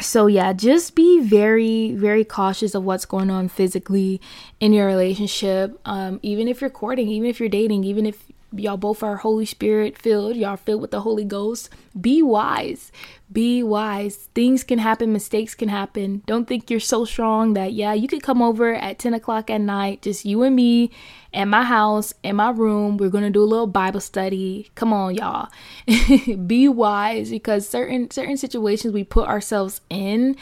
so 0.00 0.26
yeah, 0.26 0.52
just 0.52 0.96
be 0.96 1.20
very, 1.20 1.94
very 1.94 2.24
cautious 2.24 2.74
of 2.74 2.82
what's 2.82 3.04
going 3.04 3.30
on 3.30 3.48
physically 3.48 4.20
in 4.58 4.72
your 4.72 4.86
relationship. 4.86 5.78
Um, 5.84 6.18
even 6.22 6.48
if 6.48 6.60
you're 6.60 6.70
courting, 6.70 7.08
even 7.08 7.28
if 7.28 7.38
you're 7.38 7.50
dating, 7.50 7.84
even 7.84 8.06
if 8.06 8.31
y'all 8.54 8.76
both 8.76 9.02
are 9.02 9.16
Holy 9.16 9.46
Spirit 9.46 9.96
filled, 9.98 10.36
y'all 10.36 10.56
filled 10.56 10.82
with 10.82 10.90
the 10.90 11.00
Holy 11.00 11.24
Ghost. 11.24 11.70
Be 11.98 12.22
wise. 12.22 12.92
Be 13.30 13.62
wise. 13.62 14.28
Things 14.34 14.64
can 14.64 14.78
happen, 14.78 15.12
mistakes 15.12 15.54
can 15.54 15.68
happen. 15.68 16.22
Don't 16.26 16.46
think 16.46 16.70
you're 16.70 16.80
so 16.80 17.04
strong 17.04 17.54
that, 17.54 17.72
yeah, 17.72 17.92
you 17.92 18.08
could 18.08 18.22
come 18.22 18.42
over 18.42 18.74
at 18.74 18.98
10 18.98 19.14
o'clock 19.14 19.50
at 19.50 19.60
night, 19.60 20.02
just 20.02 20.24
you 20.24 20.42
and 20.42 20.54
me 20.56 20.90
at 21.34 21.46
my 21.46 21.64
house, 21.64 22.12
in 22.22 22.36
my 22.36 22.50
room. 22.50 22.96
We're 22.96 23.10
going 23.10 23.24
to 23.24 23.30
do 23.30 23.42
a 23.42 23.44
little 23.44 23.66
Bible 23.66 24.00
study. 24.00 24.70
Come 24.74 24.92
on, 24.92 25.14
y'all. 25.14 25.48
Be 26.46 26.68
wise 26.68 27.30
because 27.30 27.68
certain 27.68 28.10
certain 28.10 28.36
situations 28.36 28.92
we 28.92 29.04
put 29.04 29.28
ourselves 29.28 29.80
in 29.88 30.36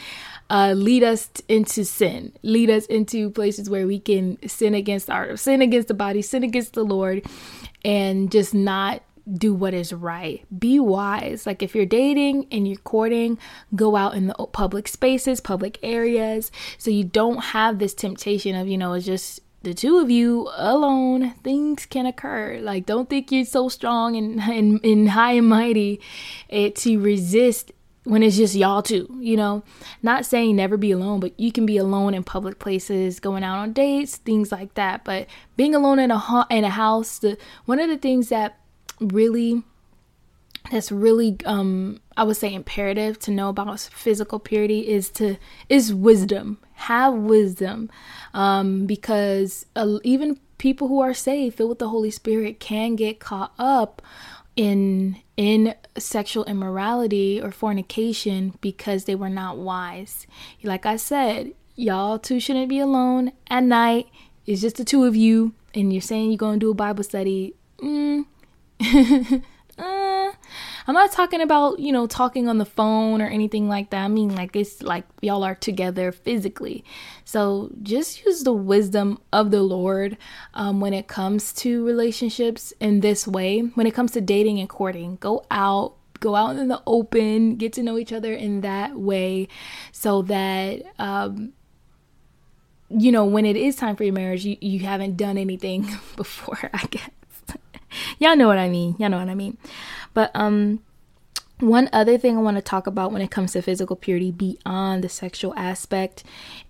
uh, 0.51 0.75
lead 0.77 1.05
us 1.05 1.31
into 1.49 1.85
sin, 1.85 2.33
lead 2.43 2.69
us 2.69 2.85
into 2.87 3.31
places 3.31 3.71
where 3.71 3.87
we 3.87 4.01
can 4.01 4.37
sin 4.49 4.75
against 4.75 5.09
our 5.09 5.37
sin 5.37 5.63
against 5.63 5.87
the 5.87 5.95
body, 5.95 6.21
sin 6.21 6.43
against 6.43 6.75
the 6.75 6.85
Lord, 6.85 7.25
and 7.85 8.31
just 8.31 8.55
not 8.55 9.03
do 9.33 9.55
what 9.55 9.75
is 9.75 9.93
right. 9.93 10.45
Be 10.59 10.81
wise. 10.81 11.47
Like 11.47 11.63
if 11.63 11.75
you're 11.75 11.87
dating 11.87 12.47
and 12.51 12.67
you're 12.67 12.79
courting, 12.79 13.39
go 13.75 13.97
out 13.97 14.15
in 14.15 14.27
the 14.27 14.35
public 14.35 14.89
spaces, 14.89 15.41
public 15.41 15.79
areas, 15.83 16.51
so 16.79 16.91
you 16.91 17.05
don't 17.05 17.39
have 17.39 17.79
this 17.79 17.95
temptation 17.95 18.57
of, 18.57 18.67
you 18.69 18.79
know, 18.79 18.95
it's 18.95 19.07
just 19.07 19.41
the 19.63 19.75
two 19.75 19.99
of 19.99 20.11
you 20.11 20.49
alone. 20.57 21.33
Things 21.45 21.87
can 21.87 22.07
occur. 22.07 22.59
Like 22.61 22.87
don't 22.87 23.09
think 23.09 23.31
you're 23.31 23.45
so 23.45 23.69
strong 23.69 24.17
and 24.17 24.41
and, 24.41 24.85
and 24.85 25.11
high 25.11 25.33
and 25.33 25.49
mighty 25.49 26.01
it, 26.49 26.77
to 26.77 26.99
resist 26.99 27.73
when 28.11 28.25
it's 28.25 28.37
just 28.37 28.57
y'all 28.57 28.83
two, 28.83 29.09
you 29.21 29.37
know. 29.37 29.63
Not 30.03 30.27
saying 30.27 30.57
never 30.57 30.77
be 30.77 30.91
alone, 30.91 31.21
but 31.21 31.39
you 31.39 31.53
can 31.53 31.65
be 31.65 31.77
alone 31.77 32.13
in 32.13 32.25
public 32.25 32.59
places, 32.59 33.21
going 33.21 33.45
out 33.45 33.59
on 33.59 33.73
dates, 33.73 34.17
things 34.17 34.51
like 34.51 34.75
that. 34.75 35.05
But 35.05 35.29
being 35.57 35.77
alone 35.77 36.01
in 36.01 36.11
a 36.11 36.47
in 36.51 36.65
a 36.65 36.71
house, 36.71 37.21
the 37.21 37.39
one 37.67 37.79
of 37.79 37.89
the 37.89 37.97
things 37.97 38.29
that 38.29 38.59
really 39.01 39.63
that's 40.73 40.91
really 40.91 41.37
um 41.45 42.01
I 42.17 42.25
would 42.25 42.37
say 42.37 42.53
imperative 42.53 43.19
to 43.21 43.31
know 43.31 43.49
about 43.49 43.79
physical 43.79 44.41
purity 44.41 44.89
is 44.89 45.09
to 45.11 45.37
is 45.69 45.95
wisdom. 45.95 46.59
Have 46.75 47.15
wisdom, 47.15 47.91
um, 48.35 48.87
because 48.87 49.67
uh, 49.77 49.99
even 50.03 50.41
people 50.59 50.89
who 50.89 51.01
are 51.01 51.15
saved, 51.15 51.57
filled 51.57 51.69
with 51.69 51.79
the 51.79 51.91
Holy 51.91 52.11
Spirit, 52.11 52.59
can 52.59 52.97
get 52.97 53.21
caught 53.21 53.53
up 53.59 54.03
in 54.61 55.17
in 55.39 55.75
sexual 55.97 56.45
immorality 56.45 57.41
or 57.41 57.51
fornication 57.51 58.53
because 58.61 59.07
they 59.07 59.15
were 59.15 59.31
not 59.31 59.57
wise. 59.57 60.27
Like 60.63 60.85
I 60.85 60.97
said, 60.97 61.55
y'all 61.77 62.19
two 62.19 62.39
shouldn't 62.39 62.69
be 62.69 62.79
alone 62.79 63.33
at 63.49 63.63
night. 63.63 64.09
It's 64.45 64.61
just 64.61 64.77
the 64.77 64.85
two 64.85 65.05
of 65.05 65.17
you, 65.17 65.55
and 65.75 65.95
you're 65.95 66.03
saying 66.03 66.31
you're 66.31 66.37
going 66.37 66.61
to 66.61 66.67
do 66.67 66.71
a 66.73 66.75
Bible 66.75 67.03
study. 67.03 67.55
Mm. 67.79 68.27
uh, 69.79 70.20
I'm 70.87 70.95
not 70.95 71.13
talking 71.13 71.41
about, 71.41 71.79
you 71.79 71.93
know, 71.93 72.07
talking 72.07 72.49
on 72.49 72.59
the 72.59 72.65
phone 72.65 73.21
or 73.21 73.27
anything 73.27 73.69
like 73.69 73.91
that. 73.91 74.05
I 74.05 74.09
mean, 74.09 74.35
like, 74.35 74.57
it's 74.57 74.83
like 74.83 75.05
y'all 75.21 75.45
are 75.45 75.55
together 75.55 76.13
physically. 76.13 76.85
So 77.25 77.71
just 77.83 78.25
use 78.25 78.43
the 78.43 78.53
wisdom 78.53 79.21
of 79.33 79.51
the 79.51 79.63
Lord 79.63 80.17
um, 80.55 80.81
when 80.81 80.93
it 80.93 81.09
comes 81.09 81.53
to 81.55 81.85
relationships 81.85 82.73
in 82.81 83.01
this 83.01 83.27
way. 83.27 83.61
When 83.61 83.87
it 83.87 83.95
comes 83.95 84.13
to 84.13 84.21
dating 84.21 84.59
and 84.59 84.69
courting, 84.69 85.17
go 85.21 85.45
out, 85.51 85.95
go 86.21 86.35
out 86.35 86.57
in 86.57 86.69
the 86.69 86.83
open, 86.87 87.57
get 87.57 87.73
to 87.75 87.83
know 87.83 87.99
each 87.99 88.13
other 88.13 88.33
in 88.33 88.61
that 88.63 88.97
way 88.97 89.49
so 89.93 90.23
that, 90.23 90.83
um, 90.99 91.53
you 92.89 93.13
know, 93.13 93.25
when 93.25 93.47
it 93.47 93.57
is 93.57 93.77
time 93.77 93.97
for 93.97 94.05
your 94.05 94.13
marriage, 94.13 94.45
you, 94.45 94.57
you 94.61 94.81
haven't 94.81 95.17
done 95.17 95.39
anything 95.39 95.83
before, 96.17 96.71
I 96.73 96.87
guess. 96.87 97.11
Y'all 98.19 98.37
know 98.37 98.47
what 98.47 98.59
I 98.59 98.69
mean. 98.69 98.97
Y'all 98.99 99.11
know 99.11 99.19
what 99.19 99.29
I 99.29 99.35
mean. 99.35 99.59
But 100.15 100.31
um 100.35 100.81
one 101.61 101.91
other 101.93 102.17
thing 102.17 102.37
I 102.37 102.41
want 102.41 102.57
to 102.57 102.63
talk 102.63 102.87
about 102.87 103.13
when 103.13 103.21
it 103.21 103.31
comes 103.31 103.53
to 103.53 103.63
physical 103.63 103.95
purity 103.95 104.31
beyond 104.31 105.05
the 105.05 105.09
sexual 105.09 105.55
aspect 105.57 106.25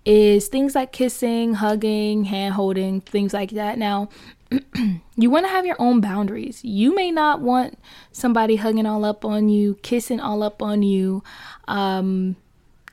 is 0.05 0.49
things 0.49 0.75
like 0.75 0.91
kissing, 0.91 1.55
hugging, 1.55 2.25
hand 2.25 2.55
holding, 2.55 2.99
things 2.99 3.33
like 3.33 3.51
that. 3.51 3.77
Now, 3.77 4.09
you 5.15 5.29
want 5.29 5.45
to 5.45 5.49
have 5.49 5.65
your 5.65 5.77
own 5.79 6.01
boundaries. 6.01 6.63
You 6.63 6.93
may 6.93 7.09
not 7.09 7.39
want 7.39 7.79
somebody 8.11 8.57
hugging 8.57 8.85
all 8.85 9.05
up 9.05 9.23
on 9.23 9.47
you, 9.47 9.75
kissing 9.81 10.19
all 10.19 10.43
up 10.43 10.61
on 10.61 10.83
you. 10.83 11.23
Um, 11.69 12.35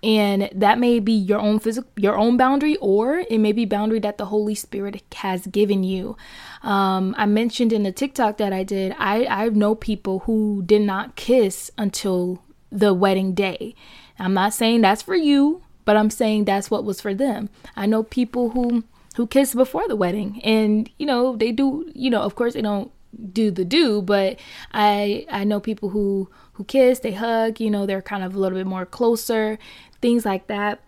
and 0.03 0.49
that 0.55 0.79
may 0.79 1.01
be 1.01 1.13
your 1.13 1.39
own 1.39 1.59
physical 1.59 1.91
your 1.97 2.17
own 2.17 2.37
boundary 2.37 2.77
or 2.77 3.19
it 3.31 3.39
may 3.39 3.53
be 3.53 3.65
boundary 3.65 3.99
that 3.99 4.19
the 4.19 4.27
holy 4.27 4.55
spirit 4.55 5.03
has 5.15 5.47
given 5.47 5.83
you. 5.83 6.17
Um, 6.63 7.15
i 7.19 7.27
mentioned 7.27 7.73
in 7.73 7.85
the 7.85 7.93
tiktok 7.93 8.37
that 8.39 8.53
i 8.53 8.63
did 8.65 8.95
i 8.99 9.25
i 9.27 9.49
know 9.49 9.75
people 9.75 10.21
who 10.21 10.63
did 10.67 10.83
not 10.83 11.17
kiss 11.17 11.71
until 11.79 12.43
the 12.71 12.93
wedding 12.93 13.33
day. 13.35 13.75
I'm 14.19 14.35
not 14.35 14.53
saying 14.53 14.81
that's 14.83 15.03
for 15.03 15.17
you 15.17 15.63
but 15.85 15.97
i'm 15.97 16.11
saying 16.11 16.45
that's 16.45 16.71
what 16.71 16.85
was 16.85 17.01
for 17.01 17.15
them. 17.15 17.49
I 17.75 17.87
know 17.87 18.03
people 18.03 18.51
who 18.51 18.85
who 19.17 19.27
kiss 19.27 19.53
before 19.53 19.89
the 19.89 19.97
wedding 19.97 20.41
and 20.45 20.89
you 20.99 21.07
know 21.07 21.35
they 21.35 21.51
do 21.51 21.91
you 21.95 22.09
know 22.09 22.21
of 22.21 22.37
course 22.37 22.55
they 22.55 22.63
don't 22.63 22.93
do 23.33 23.51
the 23.51 23.65
do 23.65 24.01
but 24.03 24.39
i 24.73 25.27
i 25.31 25.43
know 25.43 25.59
people 25.59 25.89
who 25.89 26.31
who 26.53 26.63
kiss 26.65 27.01
they 27.01 27.13
hug 27.13 27.59
you 27.59 27.71
know 27.71 27.87
they're 27.87 28.03
kind 28.03 28.23
of 28.23 28.35
a 28.35 28.39
little 28.39 28.57
bit 28.57 28.67
more 28.67 28.87
closer 28.87 29.59
things 30.01 30.25
like 30.25 30.47
that. 30.47 30.81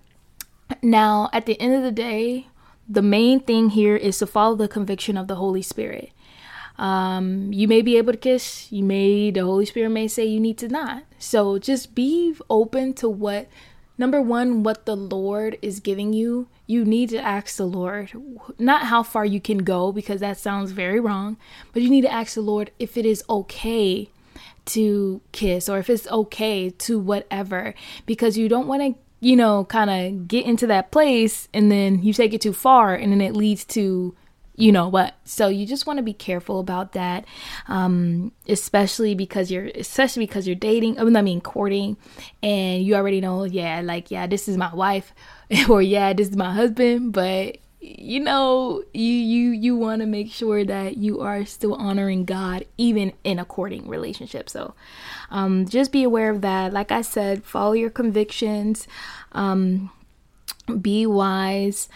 Now, 0.82 1.28
at 1.32 1.46
the 1.46 1.60
end 1.60 1.74
of 1.74 1.82
the 1.82 1.92
day, 1.92 2.46
the 2.88 3.02
main 3.02 3.40
thing 3.40 3.70
here 3.70 3.96
is 3.96 4.18
to 4.18 4.26
follow 4.26 4.56
the 4.56 4.68
conviction 4.68 5.16
of 5.16 5.28
the 5.28 5.36
Holy 5.36 5.62
Spirit. 5.62 6.10
Um, 6.78 7.52
you 7.52 7.68
may 7.68 7.82
be 7.82 7.98
able 7.98 8.12
to 8.12 8.18
kiss, 8.18 8.72
you 8.72 8.82
may, 8.82 9.30
the 9.30 9.44
Holy 9.44 9.66
Spirit 9.66 9.90
may 9.90 10.08
say 10.08 10.24
you 10.24 10.40
need 10.40 10.58
to 10.58 10.68
not. 10.68 11.04
So 11.18 11.58
just 11.58 11.94
be 11.94 12.34
open 12.48 12.94
to 12.94 13.08
what, 13.08 13.48
number 13.98 14.20
one, 14.22 14.62
what 14.62 14.86
the 14.86 14.96
Lord 14.96 15.58
is 15.60 15.80
giving 15.80 16.12
you. 16.12 16.48
You 16.66 16.84
need 16.84 17.10
to 17.10 17.18
ask 17.18 17.56
the 17.56 17.66
Lord, 17.66 18.12
not 18.58 18.86
how 18.86 19.02
far 19.02 19.26
you 19.26 19.40
can 19.40 19.58
go, 19.58 19.92
because 19.92 20.20
that 20.20 20.38
sounds 20.38 20.70
very 20.70 21.00
wrong, 21.00 21.36
but 21.72 21.82
you 21.82 21.90
need 21.90 22.02
to 22.02 22.12
ask 22.12 22.34
the 22.34 22.40
Lord 22.40 22.70
if 22.78 22.96
it 22.96 23.04
is 23.04 23.24
okay 23.28 24.08
to 24.72 25.20
kiss 25.32 25.68
or 25.68 25.78
if 25.78 25.90
it's 25.90 26.06
okay 26.08 26.70
to 26.70 26.98
whatever 26.98 27.74
because 28.06 28.36
you 28.36 28.48
don't 28.48 28.66
want 28.66 28.82
to 28.82 29.00
you 29.20 29.36
know 29.36 29.64
kind 29.64 29.90
of 29.90 30.28
get 30.28 30.46
into 30.46 30.66
that 30.66 30.90
place 30.90 31.48
and 31.52 31.70
then 31.70 32.02
you 32.02 32.12
take 32.12 32.32
it 32.32 32.40
too 32.40 32.52
far 32.52 32.94
and 32.94 33.12
then 33.12 33.20
it 33.20 33.34
leads 33.34 33.64
to 33.64 34.14
you 34.60 34.72
know 34.72 34.88
what. 34.88 35.14
So 35.24 35.48
you 35.48 35.66
just 35.66 35.86
want 35.86 35.96
to 35.96 36.02
be 36.02 36.12
careful 36.12 36.60
about 36.60 36.92
that 36.92 37.24
um 37.66 38.32
especially 38.46 39.14
because 39.14 39.50
you're 39.50 39.70
especially 39.74 40.26
because 40.26 40.46
you're 40.46 40.54
dating 40.54 40.98
i 40.98 41.22
mean 41.22 41.40
courting 41.40 41.96
and 42.42 42.82
you 42.82 42.94
already 42.94 43.20
know 43.20 43.44
yeah 43.44 43.80
like 43.80 44.10
yeah 44.10 44.26
this 44.26 44.48
is 44.48 44.56
my 44.56 44.72
wife 44.74 45.14
or 45.68 45.80
yeah 45.80 46.12
this 46.12 46.28
is 46.28 46.36
my 46.36 46.52
husband 46.52 47.12
but 47.12 47.56
you 47.80 48.20
know 48.20 48.84
you 48.92 49.02
you 49.02 49.50
you 49.50 49.76
want 49.76 50.00
to 50.00 50.06
make 50.06 50.30
sure 50.30 50.64
that 50.64 50.98
you 50.98 51.20
are 51.20 51.46
still 51.46 51.74
honoring 51.74 52.24
god 52.24 52.64
even 52.76 53.12
in 53.24 53.38
a 53.38 53.44
courting 53.44 53.88
relationship. 53.88 54.50
So 54.50 54.74
um, 55.30 55.66
just 55.66 55.90
be 55.92 56.02
aware 56.02 56.30
of 56.30 56.42
that. 56.42 56.72
Like 56.72 56.92
i 56.92 57.02
said 57.02 57.42
follow 57.44 57.72
your 57.72 57.90
convictions 57.90 58.86
um, 59.32 59.90
be 60.80 61.06
wise 61.06 61.88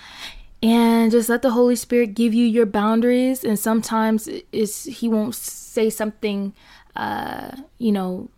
and 0.63 1.13
just 1.13 1.29
let 1.29 1.43
the 1.43 1.51
holy 1.51 1.77
spirit 1.77 2.15
give 2.15 2.33
you 2.33 2.47
your 2.47 2.65
boundaries. 2.65 3.45
And 3.45 3.59
sometimes 3.59 4.29
is 4.51 4.85
he 4.85 5.09
won't 5.09 5.35
say 5.35 5.91
something 5.91 6.55
uh, 6.97 7.57
you 7.79 7.93
know 7.93 8.31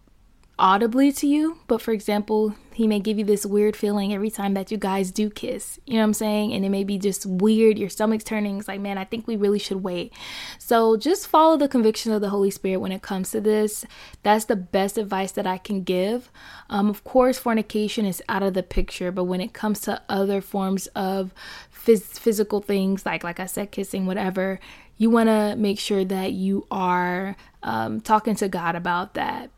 audibly 0.58 1.12
to 1.12 1.26
you, 1.26 1.58
but 1.66 1.82
for 1.82 1.92
example, 1.92 2.54
he 2.72 2.86
may 2.86 3.00
give 3.00 3.18
you 3.18 3.24
this 3.24 3.44
weird 3.46 3.76
feeling 3.76 4.12
every 4.12 4.30
time 4.30 4.54
that 4.54 4.70
you 4.70 4.76
guys 4.76 5.10
do 5.10 5.30
kiss. 5.30 5.78
You 5.86 5.94
know 5.94 6.00
what 6.00 6.04
I'm 6.04 6.14
saying? 6.14 6.52
And 6.52 6.64
it 6.64 6.68
may 6.68 6.84
be 6.84 6.98
just 6.98 7.26
weird, 7.26 7.78
your 7.78 7.88
stomach's 7.88 8.24
turning. 8.24 8.58
It's 8.58 8.68
like, 8.68 8.80
man, 8.80 8.98
I 8.98 9.04
think 9.04 9.26
we 9.26 9.36
really 9.36 9.58
should 9.58 9.82
wait. 9.82 10.12
So 10.58 10.96
just 10.96 11.26
follow 11.26 11.56
the 11.56 11.68
conviction 11.68 12.12
of 12.12 12.20
the 12.20 12.30
Holy 12.30 12.50
Spirit 12.50 12.80
when 12.80 12.92
it 12.92 13.02
comes 13.02 13.30
to 13.30 13.40
this. 13.40 13.84
That's 14.22 14.46
the 14.46 14.56
best 14.56 14.98
advice 14.98 15.32
that 15.32 15.46
I 15.46 15.58
can 15.58 15.82
give. 15.84 16.30
Um, 16.68 16.88
of 16.88 17.04
course, 17.04 17.38
fornication 17.38 18.04
is 18.04 18.22
out 18.28 18.42
of 18.42 18.54
the 18.54 18.62
picture, 18.62 19.10
but 19.10 19.24
when 19.24 19.40
it 19.40 19.52
comes 19.52 19.80
to 19.82 20.02
other 20.08 20.40
forms 20.40 20.86
of 20.88 21.32
phys- 21.72 22.18
physical 22.18 22.60
things, 22.60 23.06
like 23.06 23.24
like 23.24 23.40
I 23.40 23.46
said, 23.46 23.70
kissing, 23.72 24.06
whatever, 24.06 24.60
you 24.98 25.10
want 25.10 25.28
to 25.28 25.54
make 25.56 25.78
sure 25.78 26.04
that 26.04 26.32
you 26.32 26.66
are 26.70 27.36
um, 27.62 28.00
talking 28.00 28.34
to 28.36 28.48
God 28.48 28.74
about 28.74 29.14
that 29.14 29.50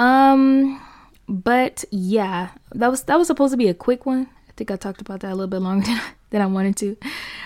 um, 0.00 0.80
but 1.28 1.84
yeah, 1.90 2.48
that 2.72 2.90
was 2.90 3.02
that 3.04 3.18
was 3.18 3.26
supposed 3.26 3.52
to 3.52 3.58
be 3.58 3.68
a 3.68 3.74
quick 3.74 4.06
one. 4.06 4.28
I 4.48 4.52
think 4.56 4.70
I 4.70 4.76
talked 4.76 5.02
about 5.02 5.20
that 5.20 5.28
a 5.28 5.34
little 5.34 5.46
bit 5.46 5.60
longer 5.60 5.86
than, 5.86 6.00
than 6.30 6.42
I 6.42 6.46
wanted 6.46 6.76
to. 6.76 6.96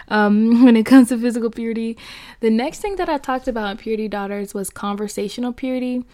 Um, 0.06 0.64
when 0.64 0.76
it 0.76 0.86
comes 0.86 1.08
to 1.08 1.18
physical 1.18 1.50
purity, 1.50 1.98
the 2.40 2.50
next 2.50 2.78
thing 2.78 2.94
that 2.96 3.08
I 3.08 3.18
talked 3.18 3.48
about 3.48 3.72
in 3.72 3.76
Purity 3.78 4.06
Daughters 4.06 4.54
was 4.54 4.70
conversational 4.70 5.52
purity. 5.52 6.04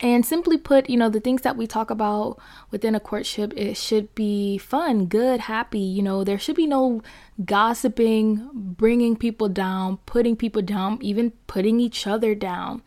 And 0.00 0.24
simply 0.24 0.56
put, 0.58 0.88
you 0.88 0.96
know, 0.96 1.08
the 1.08 1.18
things 1.18 1.42
that 1.42 1.56
we 1.56 1.66
talk 1.66 1.90
about 1.90 2.38
within 2.70 2.94
a 2.94 3.00
courtship, 3.00 3.52
it 3.56 3.76
should 3.76 4.14
be 4.14 4.56
fun, 4.56 5.06
good, 5.06 5.40
happy. 5.40 5.80
You 5.80 6.04
know, 6.04 6.22
there 6.22 6.38
should 6.38 6.54
be 6.54 6.68
no 6.68 7.02
gossiping, 7.44 8.48
bringing 8.54 9.16
people 9.16 9.48
down, 9.48 9.96
putting 10.06 10.36
people 10.36 10.62
down, 10.62 10.98
even 11.00 11.32
putting 11.48 11.80
each 11.80 12.06
other 12.06 12.36
down. 12.36 12.82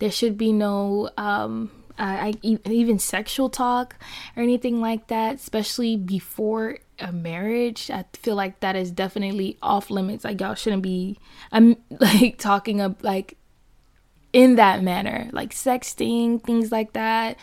There 0.00 0.10
should 0.10 0.36
be 0.36 0.52
no, 0.52 1.08
um, 1.16 1.70
I, 1.98 2.34
even 2.42 2.98
sexual 2.98 3.50
talk 3.50 3.96
or 4.36 4.42
anything 4.42 4.80
like 4.80 5.08
that, 5.08 5.36
especially 5.36 5.96
before 5.96 6.78
a 6.98 7.12
marriage. 7.12 7.90
I 7.90 8.04
feel 8.14 8.34
like 8.34 8.60
that 8.60 8.76
is 8.76 8.90
definitely 8.90 9.58
off 9.62 9.90
limits. 9.90 10.24
Like 10.24 10.40
y'all 10.40 10.54
shouldn't 10.54 10.82
be, 10.82 11.18
I'm 11.52 11.76
like 12.00 12.38
talking 12.38 12.80
of 12.80 13.02
like 13.02 13.36
in 14.32 14.56
that 14.56 14.82
manner, 14.82 15.28
like 15.32 15.52
sexting, 15.52 16.42
things 16.42 16.70
like 16.70 16.92
that. 16.92 17.38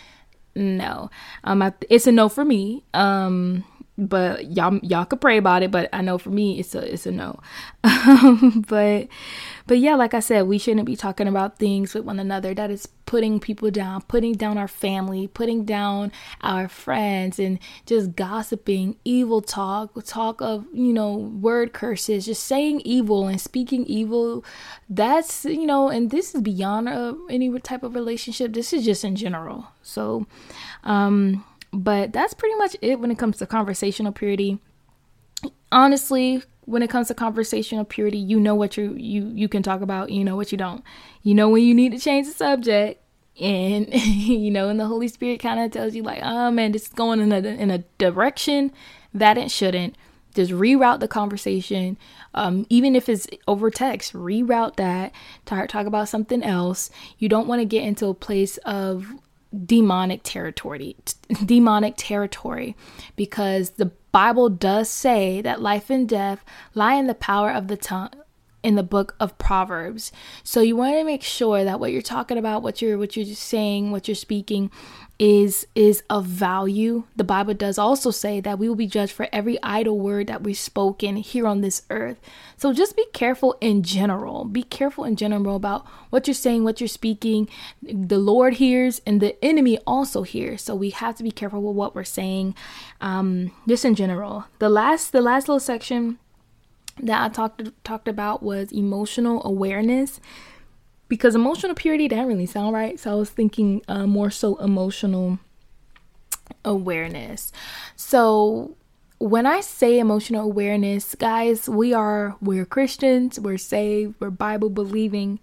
No, 0.55 1.10
um, 1.43 1.63
I, 1.63 1.74
it's 1.89 2.05
a 2.05 2.12
no 2.12 2.29
for 2.29 2.45
me. 2.45 2.83
Um, 2.93 3.63
but 3.97 4.51
y'all 4.51 4.79
y'all 4.81 5.05
could 5.05 5.21
pray 5.21 5.38
about 5.38 5.62
it 5.62 5.69
but 5.69 5.88
i 5.93 6.01
know 6.01 6.17
for 6.17 6.31
me 6.31 6.59
it's 6.59 6.73
a 6.73 6.93
it's 6.93 7.05
a 7.05 7.12
no. 7.12 7.39
But 8.67 9.07
but 9.67 9.77
yeah 9.77 9.95
like 9.95 10.13
i 10.13 10.19
said 10.19 10.47
we 10.47 10.57
shouldn't 10.57 10.85
be 10.85 10.95
talking 10.95 11.27
about 11.27 11.59
things 11.59 11.93
with 11.93 12.03
one 12.03 12.19
another. 12.19 12.53
That 12.53 12.71
is 12.71 12.88
putting 13.05 13.39
people 13.39 13.69
down 13.69 14.01
putting 14.03 14.33
down 14.33 14.57
our 14.57 14.67
family 14.67 15.27
putting 15.27 15.65
down 15.65 16.12
our 16.41 16.67
friends 16.67 17.38
and 17.38 17.59
just 17.85 18.15
gossiping 18.15 18.95
evil 19.03 19.41
talk 19.41 19.91
talk 20.05 20.41
of 20.41 20.65
you 20.73 20.93
know 20.93 21.13
word 21.15 21.73
curses 21.73 22.25
just 22.25 22.43
saying 22.43 22.81
evil 22.83 23.27
and 23.27 23.39
speaking 23.39 23.85
evil. 23.85 24.43
That's 24.89 25.45
you 25.45 25.65
know 25.65 25.89
and 25.89 26.09
this 26.09 26.33
is 26.33 26.41
beyond 26.41 26.89
a, 26.89 27.15
any 27.29 27.59
type 27.59 27.83
of 27.83 27.93
relationship. 27.93 28.53
This 28.53 28.73
is 28.73 28.85
just 28.85 29.03
in 29.03 29.15
general. 29.15 29.67
So 29.83 30.25
um 30.83 31.43
but 31.74 32.13
that's 32.13 32.34
pretty 32.34 32.56
much 32.56 32.75
it 32.82 33.00
when 33.00 33.12
it 33.12 33.18
comes 33.18 33.38
to 33.38 33.48
conversational 33.48 34.12
purity. 34.12 34.60
Honestly, 35.72 36.44
when 36.65 36.84
it 36.84 36.89
comes 36.89 37.08
to 37.08 37.15
conversational 37.15 37.84
purity, 37.84 38.20
you 38.20 38.39
know 38.39 38.56
what 38.56 38.77
you 38.77 38.94
you 38.96 39.32
you 39.34 39.50
can 39.50 39.63
talk 39.63 39.82
about, 39.82 40.12
you 40.12 40.24
know 40.24 40.36
what 40.36 40.51
you 40.51 40.58
don't. 40.58 40.84
You 41.24 41.34
know 41.34 41.50
when 41.50 41.63
you 41.63 41.74
need 41.74 41.92
to 41.92 42.00
change 42.00 42.27
the 42.27 42.34
subject 42.34 43.01
and 43.42 43.92
you 43.94 44.51
know 44.51 44.70
and 44.70 44.80
the 44.80 44.86
Holy 44.86 45.08
Spirit 45.08 45.39
kind 45.39 45.60
of 45.60 45.72
tells 45.72 45.96
you 45.96 46.03
like, 46.03 46.20
"Oh 46.24 46.51
man, 46.51 46.72
this 46.72 46.84
is 46.84 46.89
going 46.89 47.20
in 47.20 47.32
a 47.32 47.39
in 47.39 47.72
a 47.72 47.80
direction 47.98 48.72
that 49.13 49.38
it 49.38 49.51
shouldn't." 49.51 49.96
Just 50.36 50.51
reroute 50.51 51.00
the 51.00 51.08
conversation. 51.08 51.96
Um, 52.34 52.65
even 52.70 52.96
if 52.96 53.08
it's 53.08 53.27
over 53.48 53.70
text, 53.70 54.13
reroute 54.13 54.77
that. 54.77 55.12
Talk, 55.46 55.70
talk 55.70 55.86
about 55.86 56.10
something 56.10 56.42
else. 56.42 56.89
You 57.20 57.30
don't 57.30 57.48
want 57.48 57.62
to 57.62 57.65
get 57.65 57.84
into 57.84 58.08
a 58.08 58.15
place 58.15 58.58
of 58.65 59.13
demonic 59.65 60.22
territory 60.24 60.95
demonic 61.45 61.93
territory 61.98 62.75
because 63.15 63.72
the 63.72 63.91
bible 64.12 64.50
does 64.50 64.89
say 64.89 65.41
that 65.41 65.62
life 65.62 65.89
and 65.89 66.10
death 66.10 66.43
lie 66.74 66.95
in 66.95 67.07
the 67.07 67.13
power 67.13 67.51
of 67.51 67.67
the 67.67 67.77
tongue 67.77 68.10
in 68.63 68.75
the 68.75 68.83
book 68.83 69.15
of 69.19 69.38
proverbs. 69.38 70.12
So 70.41 70.62
you 70.62 70.77
want 70.77 70.95
to 70.95 71.03
make 71.03 71.22
sure 71.22 71.65
that 71.65 71.79
what 71.79 71.91
you're 71.91 72.01
talking 72.01 72.38
about 72.38 72.63
what 72.63 72.81
you're 72.81 72.98
what 72.98 73.15
you're 73.15 73.25
saying 73.36 73.91
what 73.91 74.07
you're 74.07 74.15
speaking 74.15 74.72
is 75.20 75.67
is 75.75 76.03
of 76.10 76.25
value. 76.25 77.03
The 77.15 77.24
Bible 77.24 77.53
does 77.53 77.78
also 77.78 78.10
say 78.10 78.39
that 78.41 78.58
we 78.58 78.67
will 78.67 78.76
be 78.76 78.88
judged 78.88 79.12
for 79.12 79.28
every 79.32 79.62
idle 79.62 79.99
word 79.99 80.28
that 80.28 80.43
we've 80.43 80.58
spoken 80.58 81.17
here 81.17 81.45
on 81.45 81.62
this 81.62 81.84
earth. 81.89 82.19
So 82.58 82.73
just 82.73 82.95
be 82.95 83.06
careful 83.13 83.56
in 83.62 83.84
general. 83.84 84.45
Be 84.45 84.63
careful 84.63 85.04
in 85.04 85.15
general 85.15 85.56
about 85.56 85.86
what 86.10 86.28
you're 86.28 86.34
saying, 86.34 86.63
what 86.63 86.82
you're 86.82 86.88
speaking. 86.88 87.47
The 87.82 88.17
Lord 88.17 88.56
hears 88.56 89.02
and 89.06 89.21
the 89.21 89.43
enemy 89.43 89.78
also 89.86 90.23
hears. 90.23 90.62
So 90.63 90.73
we 90.76 90.89
have 90.89 91.15
to 91.17 91.23
be 91.23 91.32
careful 91.32 91.62
with 91.62 91.76
what 91.76 91.93
we're 91.93 92.04
saying. 92.04 92.56
Um, 92.99 93.52
just 93.67 93.86
in 93.86 93.95
general. 93.95 94.45
The 94.60 94.69
last 94.69 95.12
the 95.12 95.21
last 95.21 95.47
little 95.47 95.60
section 95.60 96.17
that 97.02 97.21
I 97.21 97.30
talked 97.30 97.62
talked 97.84 98.08
about 98.08 98.41
was 98.41 98.71
emotional 98.71 99.41
awareness 99.45 100.19
because 101.13 101.36
emotional 101.36 101.76
purity 101.76 102.08
didn't 102.08 102.26
really 102.26 102.47
sound 102.47 102.73
right. 102.73 102.99
So 102.99 103.12
I 103.12 103.13
was 103.13 103.30
thinking 103.30 103.84
uh, 103.88 104.08
more 104.08 104.32
so 104.32 104.56
emotional 104.56 105.38
awareness. 106.65 107.52
So 107.95 108.76
when 109.19 109.45
I 109.45 109.62
say 109.62 109.99
emotional 109.99 110.43
awareness, 110.43 111.13
guys, 111.13 111.69
we 111.69 111.93
are 111.93 112.36
we're 112.41 112.65
Christians, 112.65 113.39
we're 113.39 113.60
saved, 113.60 114.15
we're 114.19 114.32
Bible 114.32 114.71
believing, 114.71 115.39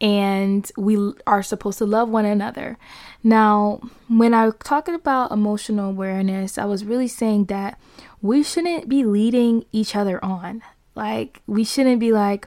and 0.00 0.70
we 0.76 1.14
are 1.26 1.42
supposed 1.42 1.78
to 1.78 1.84
love 1.84 2.08
one 2.08 2.24
another. 2.24 2.78
Now, 3.24 3.80
when 4.06 4.32
I 4.34 4.50
talking 4.62 4.94
about 4.94 5.32
emotional 5.32 5.90
awareness, 5.90 6.58
I 6.58 6.64
was 6.66 6.84
really 6.84 7.08
saying 7.08 7.46
that 7.46 7.76
we 8.20 8.44
shouldn't 8.44 8.88
be 8.88 9.02
leading 9.02 9.64
each 9.72 9.96
other 9.96 10.24
on. 10.24 10.62
Like 10.94 11.42
we 11.48 11.64
shouldn't 11.64 11.98
be 11.98 12.12
like, 12.12 12.46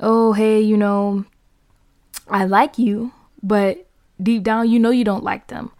"Oh, 0.00 0.34
hey, 0.34 0.60
you 0.60 0.76
know, 0.76 1.24
I 2.28 2.44
like 2.44 2.78
you, 2.78 3.12
but 3.42 3.86
deep 4.22 4.42
down 4.42 4.70
you 4.70 4.78
know 4.78 4.90
you 4.90 5.04
don't 5.04 5.24
like 5.24 5.48
them. 5.48 5.70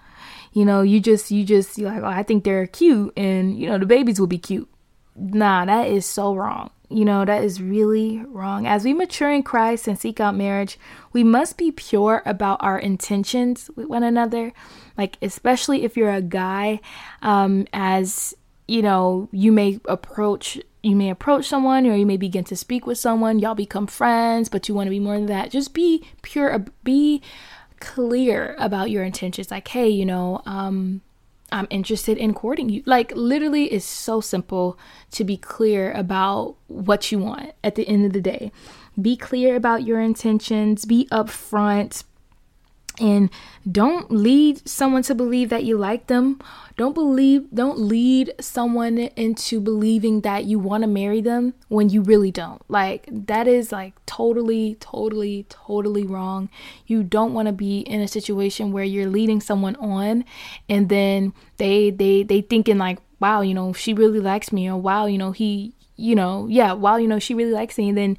You 0.52 0.64
know, 0.64 0.82
you 0.82 1.00
just 1.00 1.30
you 1.30 1.44
just 1.44 1.78
you're 1.78 1.90
like, 1.90 2.02
oh, 2.02 2.06
I 2.06 2.22
think 2.22 2.44
they're 2.44 2.66
cute 2.66 3.12
and 3.16 3.58
you 3.58 3.68
know 3.68 3.78
the 3.78 3.86
babies 3.86 4.20
will 4.20 4.26
be 4.26 4.38
cute. 4.38 4.68
Nah, 5.16 5.64
that 5.64 5.88
is 5.88 6.06
so 6.06 6.34
wrong. 6.34 6.70
You 6.90 7.06
know, 7.06 7.24
that 7.24 7.42
is 7.42 7.62
really 7.62 8.22
wrong. 8.26 8.66
As 8.66 8.84
we 8.84 8.92
mature 8.92 9.30
in 9.30 9.42
Christ 9.42 9.88
and 9.88 9.98
seek 9.98 10.20
out 10.20 10.34
marriage, 10.34 10.78
we 11.14 11.24
must 11.24 11.56
be 11.56 11.70
pure 11.70 12.22
about 12.26 12.62
our 12.62 12.78
intentions 12.78 13.70
with 13.74 13.86
one 13.86 14.02
another. 14.02 14.52
Like, 14.98 15.16
especially 15.22 15.84
if 15.84 15.96
you're 15.96 16.12
a 16.12 16.20
guy, 16.20 16.80
um, 17.22 17.66
as 17.72 18.34
you 18.68 18.82
know, 18.82 19.30
you 19.32 19.52
may 19.52 19.80
approach 19.86 20.60
you 20.82 20.96
may 20.96 21.10
approach 21.10 21.46
someone 21.48 21.86
or 21.86 21.94
you 21.94 22.06
may 22.06 22.16
begin 22.16 22.44
to 22.44 22.56
speak 22.56 22.86
with 22.86 22.98
someone 22.98 23.38
y'all 23.38 23.54
become 23.54 23.86
friends 23.86 24.48
but 24.48 24.68
you 24.68 24.74
want 24.74 24.86
to 24.86 24.90
be 24.90 25.00
more 25.00 25.16
than 25.16 25.26
that. 25.26 25.50
Just 25.50 25.74
be 25.74 26.04
pure 26.22 26.64
be 26.84 27.22
clear 27.80 28.54
about 28.58 28.90
your 28.90 29.04
intentions. 29.04 29.50
Like 29.50 29.68
hey 29.68 29.88
you 29.88 30.04
know 30.04 30.42
um 30.46 31.00
i'm 31.50 31.66
interested 31.70 32.18
in 32.18 32.34
courting 32.34 32.68
you. 32.68 32.82
Like 32.86 33.12
literally 33.14 33.66
it's 33.66 33.84
so 33.84 34.20
simple 34.20 34.78
to 35.12 35.24
be 35.24 35.36
clear 35.36 35.92
about 35.92 36.56
what 36.66 37.12
you 37.12 37.18
want 37.18 37.52
at 37.62 37.74
the 37.74 37.86
end 37.86 38.04
of 38.04 38.12
the 38.12 38.20
day. 38.20 38.50
Be 39.00 39.16
clear 39.16 39.56
about 39.56 39.84
your 39.84 40.00
intentions. 40.00 40.84
Be 40.84 41.08
upfront 41.10 42.04
and 43.00 43.30
don't 43.70 44.10
lead 44.10 44.66
someone 44.68 45.02
to 45.04 45.14
believe 45.14 45.48
that 45.50 45.64
you 45.64 45.76
like 45.78 46.06
them. 46.08 46.40
Don't 46.76 46.94
believe 46.94 47.48
don't 47.54 47.78
lead 47.78 48.32
someone 48.40 48.98
into 48.98 49.60
believing 49.60 50.22
that 50.22 50.44
you 50.44 50.58
want 50.58 50.82
to 50.82 50.88
marry 50.88 51.20
them 51.20 51.54
when 51.68 51.90
you 51.90 52.02
really 52.02 52.30
don't. 52.30 52.62
Like 52.68 53.08
that 53.10 53.46
is 53.46 53.72
like 53.72 53.94
totally 54.06 54.76
totally 54.76 55.46
totally 55.48 56.04
wrong. 56.04 56.48
You 56.86 57.02
don't 57.02 57.34
want 57.34 57.46
to 57.46 57.52
be 57.52 57.80
in 57.80 58.00
a 58.00 58.08
situation 58.08 58.72
where 58.72 58.84
you're 58.84 59.08
leading 59.08 59.40
someone 59.40 59.76
on 59.76 60.24
and 60.68 60.88
then 60.88 61.32
they 61.58 61.90
they 61.90 62.22
they 62.22 62.40
thinking 62.40 62.78
like 62.78 62.98
wow 63.20 63.40
you 63.40 63.54
know 63.54 63.72
she 63.72 63.94
really 63.94 64.20
likes 64.20 64.52
me 64.52 64.68
or 64.68 64.76
wow 64.76 65.06
you 65.06 65.16
know 65.16 65.30
he 65.30 65.72
you 65.96 66.14
know 66.14 66.46
yeah 66.50 66.72
wow 66.72 66.96
you 66.96 67.06
know 67.06 67.20
she 67.20 67.34
really 67.34 67.52
likes 67.52 67.78
me 67.78 67.88
and 67.88 67.96
then 67.96 68.16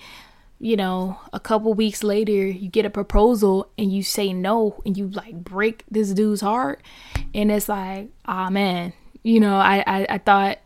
you 0.63 0.78
know, 0.78 1.19
a 1.34 1.41
couple 1.41 1.73
weeks 1.73 2.04
later, 2.04 2.32
you 2.32 2.69
get 2.69 2.86
a 2.86 2.89
proposal 2.89 3.69
and 3.78 3.91
you 3.91 4.02
say 4.02 4.32
no 4.32 4.82
and 4.86 4.95
you 4.95 5.10
like 5.10 5.36
break 5.36 5.84
this 5.91 6.13
dude's 6.13 6.39
heart. 6.39 6.82
And 7.34 7.52
it's 7.52 7.67
like, 7.67 8.08
ah, 8.26 8.47
oh, 8.47 8.49
man, 8.49 8.93
you 9.23 9.41
know, 9.41 9.58
I, 9.58 9.84
I, 9.86 10.06
I 10.10 10.17
thought, 10.19 10.60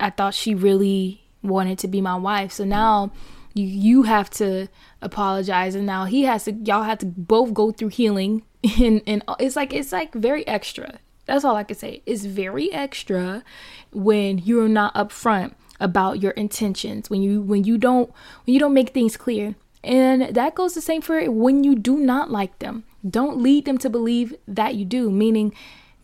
I 0.00 0.10
thought 0.10 0.34
she 0.34 0.56
really 0.56 1.22
wanted 1.44 1.78
to 1.78 1.86
be 1.86 2.00
my 2.00 2.16
wife. 2.16 2.50
So 2.50 2.64
now 2.64 3.12
you, 3.54 3.64
you 3.64 4.02
have 4.02 4.30
to 4.30 4.66
apologize. 5.00 5.76
And 5.76 5.86
now 5.86 6.06
he 6.06 6.22
has 6.22 6.46
to, 6.46 6.52
y'all 6.52 6.82
have 6.82 6.98
to 6.98 7.06
both 7.06 7.54
go 7.54 7.70
through 7.70 7.88
healing. 7.88 8.42
And, 8.80 9.00
and 9.06 9.22
it's 9.38 9.54
like, 9.54 9.72
it's 9.72 9.92
like 9.92 10.12
very 10.12 10.44
extra. 10.48 10.98
That's 11.26 11.44
all 11.44 11.54
I 11.54 11.62
can 11.62 11.76
say. 11.76 12.02
It's 12.04 12.24
very 12.24 12.72
extra 12.72 13.44
when 13.92 14.38
you're 14.38 14.68
not 14.68 14.92
upfront 14.96 15.54
about 15.80 16.22
your 16.22 16.32
intentions 16.32 17.10
when 17.10 17.22
you 17.22 17.40
when 17.40 17.64
you 17.64 17.78
don't 17.78 18.10
when 18.44 18.54
you 18.54 18.60
don't 18.60 18.74
make 18.74 18.90
things 18.90 19.16
clear. 19.16 19.54
And 19.84 20.34
that 20.34 20.54
goes 20.56 20.74
the 20.74 20.80
same 20.80 21.00
for 21.00 21.30
when 21.30 21.62
you 21.62 21.76
do 21.76 21.96
not 21.98 22.30
like 22.30 22.58
them. 22.58 22.84
Don't 23.08 23.40
lead 23.40 23.66
them 23.66 23.78
to 23.78 23.88
believe 23.88 24.34
that 24.48 24.74
you 24.74 24.84
do 24.84 25.10
meaning 25.10 25.54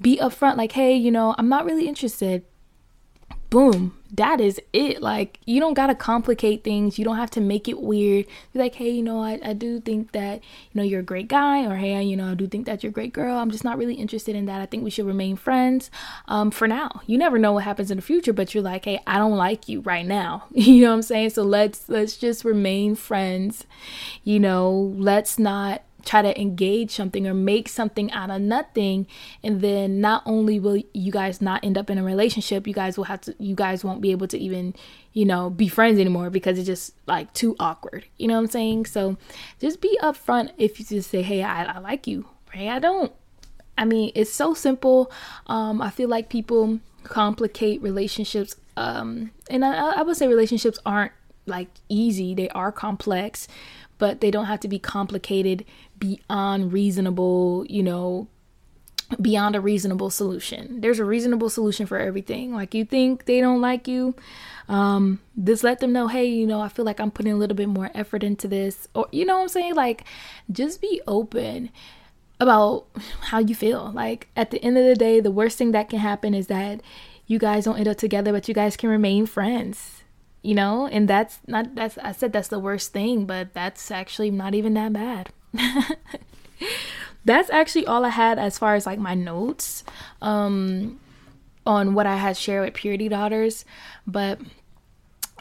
be 0.02 0.18
upfront 0.18 0.56
like 0.56 0.72
hey 0.72 0.94
you 0.94 1.10
know 1.10 1.34
i'm 1.38 1.48
not 1.48 1.64
really 1.64 1.86
interested 1.86 2.44
boom, 3.52 3.94
that 4.14 4.40
is 4.40 4.58
it. 4.72 5.02
Like, 5.02 5.38
you 5.44 5.60
don't 5.60 5.74
got 5.74 5.88
to 5.88 5.94
complicate 5.94 6.64
things. 6.64 6.98
You 6.98 7.04
don't 7.04 7.18
have 7.18 7.30
to 7.32 7.40
make 7.40 7.68
it 7.68 7.82
weird. 7.82 8.24
Be 8.54 8.58
like, 8.58 8.76
hey, 8.76 8.88
you 8.88 9.02
know, 9.02 9.20
I, 9.20 9.38
I 9.44 9.52
do 9.52 9.78
think 9.78 10.12
that, 10.12 10.36
you 10.36 10.78
know, 10.78 10.82
you're 10.82 11.00
a 11.00 11.04
great 11.04 11.28
guy, 11.28 11.66
or 11.66 11.76
hey, 11.76 12.02
you 12.02 12.16
know, 12.16 12.30
I 12.30 12.34
do 12.34 12.46
think 12.46 12.64
that 12.64 12.82
you're 12.82 12.88
a 12.88 12.94
great 12.94 13.12
girl. 13.12 13.36
I'm 13.36 13.50
just 13.50 13.62
not 13.62 13.76
really 13.76 13.96
interested 13.96 14.34
in 14.34 14.46
that. 14.46 14.62
I 14.62 14.66
think 14.66 14.84
we 14.84 14.88
should 14.88 15.04
remain 15.04 15.36
friends 15.36 15.90
um, 16.28 16.50
for 16.50 16.66
now. 16.66 17.02
You 17.06 17.18
never 17.18 17.38
know 17.38 17.52
what 17.52 17.64
happens 17.64 17.90
in 17.90 17.98
the 17.98 18.02
future, 18.02 18.32
but 18.32 18.54
you're 18.54 18.62
like, 18.62 18.86
hey, 18.86 19.00
I 19.06 19.18
don't 19.18 19.36
like 19.36 19.68
you 19.68 19.82
right 19.82 20.06
now. 20.06 20.44
you 20.52 20.80
know 20.80 20.88
what 20.88 20.94
I'm 20.96 21.02
saying? 21.02 21.30
So 21.30 21.42
let's 21.42 21.90
let's 21.90 22.16
just 22.16 22.46
remain 22.46 22.94
friends. 22.94 23.66
You 24.24 24.40
know, 24.40 24.94
let's 24.96 25.38
not 25.38 25.82
try 26.04 26.22
to 26.22 26.40
engage 26.40 26.90
something 26.90 27.26
or 27.26 27.34
make 27.34 27.68
something 27.68 28.10
out 28.12 28.30
of 28.30 28.40
nothing 28.40 29.06
and 29.42 29.60
then 29.60 30.00
not 30.00 30.22
only 30.26 30.58
will 30.58 30.82
you 30.92 31.12
guys 31.12 31.40
not 31.40 31.62
end 31.64 31.78
up 31.78 31.90
in 31.90 31.98
a 31.98 32.02
relationship 32.02 32.66
you 32.66 32.74
guys 32.74 32.96
will 32.96 33.04
have 33.04 33.20
to 33.20 33.34
you 33.38 33.54
guys 33.54 33.84
won't 33.84 34.00
be 34.00 34.10
able 34.10 34.26
to 34.26 34.38
even 34.38 34.74
you 35.12 35.24
know 35.24 35.50
be 35.50 35.68
friends 35.68 35.98
anymore 35.98 36.30
because 36.30 36.58
it's 36.58 36.66
just 36.66 36.94
like 37.06 37.32
too 37.34 37.54
awkward. 37.58 38.04
You 38.16 38.28
know 38.28 38.34
what 38.34 38.40
i'm 38.40 38.46
saying? 38.48 38.86
So 38.86 39.16
just 39.60 39.80
be 39.80 39.98
upfront 40.02 40.52
if 40.58 40.78
you 40.78 40.86
just 40.86 41.10
say 41.10 41.22
hey 41.22 41.42
i, 41.42 41.64
I 41.64 41.78
like 41.78 42.06
you. 42.06 42.26
Hey 42.52 42.68
i 42.68 42.78
don't 42.78 43.12
i 43.78 43.84
mean 43.84 44.12
it's 44.14 44.32
so 44.32 44.54
simple. 44.54 45.10
Um 45.46 45.80
i 45.80 45.90
feel 45.90 46.08
like 46.08 46.28
people 46.28 46.80
complicate 47.04 47.82
relationships 47.82 48.54
um 48.76 49.32
and 49.50 49.64
i, 49.64 49.98
I 49.98 50.02
would 50.02 50.16
say 50.16 50.28
relationships 50.28 50.78
aren't 50.86 51.12
like 51.46 51.68
easy. 51.88 52.34
They 52.34 52.48
are 52.50 52.72
complex 52.72 53.48
but 54.02 54.20
they 54.20 54.32
don't 54.32 54.46
have 54.46 54.58
to 54.58 54.66
be 54.66 54.80
complicated 54.80 55.64
beyond 55.96 56.72
reasonable, 56.72 57.64
you 57.68 57.84
know, 57.84 58.26
beyond 59.20 59.54
a 59.54 59.60
reasonable 59.60 60.10
solution. 60.10 60.80
There's 60.80 60.98
a 60.98 61.04
reasonable 61.04 61.48
solution 61.48 61.86
for 61.86 61.98
everything. 61.98 62.52
Like 62.52 62.74
you 62.74 62.84
think 62.84 63.26
they 63.26 63.40
don't 63.40 63.60
like 63.60 63.86
you, 63.86 64.16
um, 64.68 65.20
just 65.44 65.62
let 65.62 65.78
them 65.78 65.92
know, 65.92 66.08
hey, 66.08 66.26
you 66.26 66.48
know, 66.48 66.60
I 66.60 66.68
feel 66.68 66.84
like 66.84 66.98
I'm 66.98 67.12
putting 67.12 67.30
a 67.32 67.36
little 67.36 67.54
bit 67.54 67.68
more 67.68 67.92
effort 67.94 68.24
into 68.24 68.48
this. 68.48 68.88
Or 68.92 69.06
you 69.12 69.24
know 69.24 69.36
what 69.36 69.42
I'm 69.42 69.48
saying? 69.50 69.76
Like 69.76 70.02
just 70.50 70.80
be 70.80 71.00
open 71.06 71.70
about 72.40 72.86
how 73.20 73.38
you 73.38 73.54
feel. 73.54 73.92
Like 73.94 74.30
at 74.34 74.50
the 74.50 74.60
end 74.64 74.78
of 74.78 74.84
the 74.84 74.96
day, 74.96 75.20
the 75.20 75.30
worst 75.30 75.58
thing 75.58 75.70
that 75.70 75.88
can 75.88 76.00
happen 76.00 76.34
is 76.34 76.48
that 76.48 76.80
you 77.28 77.38
guys 77.38 77.66
don't 77.66 77.78
end 77.78 77.86
up 77.86 77.98
together, 77.98 78.32
but 78.32 78.48
you 78.48 78.54
guys 78.54 78.76
can 78.76 78.90
remain 78.90 79.26
friends 79.26 80.01
you 80.42 80.54
know 80.54 80.86
and 80.86 81.08
that's 81.08 81.38
not 81.46 81.74
that's 81.74 81.96
i 81.98 82.12
said 82.12 82.32
that's 82.32 82.48
the 82.48 82.58
worst 82.58 82.92
thing 82.92 83.24
but 83.24 83.52
that's 83.54 83.90
actually 83.90 84.30
not 84.30 84.54
even 84.54 84.74
that 84.74 84.92
bad. 84.92 85.30
That's 87.24 87.50
actually 87.50 87.86
all 87.86 88.04
i 88.04 88.08
had 88.08 88.38
as 88.38 88.58
far 88.58 88.74
as 88.74 88.84
like 88.84 88.98
my 88.98 89.14
notes 89.14 89.84
um 90.20 90.98
on 91.64 91.94
what 91.94 92.04
i 92.06 92.16
had 92.16 92.36
shared 92.36 92.64
with 92.64 92.74
purity 92.74 93.08
daughters 93.08 93.64
but 94.06 94.40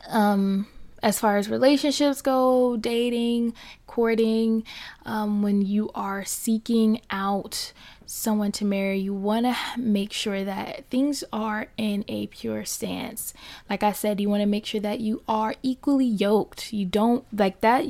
um 0.09 0.67
as 1.01 1.19
far 1.19 1.37
as 1.37 1.49
relationships 1.49 2.21
go 2.21 2.77
dating 2.77 3.53
courting 3.87 4.63
um, 5.05 5.41
when 5.41 5.61
you 5.61 5.89
are 5.95 6.23
seeking 6.23 7.01
out 7.09 7.73
someone 8.11 8.51
to 8.51 8.65
marry, 8.65 8.99
you 8.99 9.13
want 9.13 9.45
to 9.45 9.55
make 9.77 10.11
sure 10.11 10.43
that 10.43 10.85
things 10.89 11.23
are 11.31 11.67
in 11.77 12.03
a 12.09 12.27
pure 12.27 12.65
stance. 12.65 13.33
Like 13.69 13.83
I 13.83 13.93
said, 13.93 14.19
you 14.19 14.29
want 14.29 14.41
to 14.41 14.47
make 14.47 14.65
sure 14.65 14.81
that 14.81 14.99
you 14.99 15.23
are 15.27 15.55
equally 15.63 16.05
yoked. 16.05 16.73
You 16.73 16.85
don't 16.85 17.25
like 17.33 17.61
that 17.61 17.85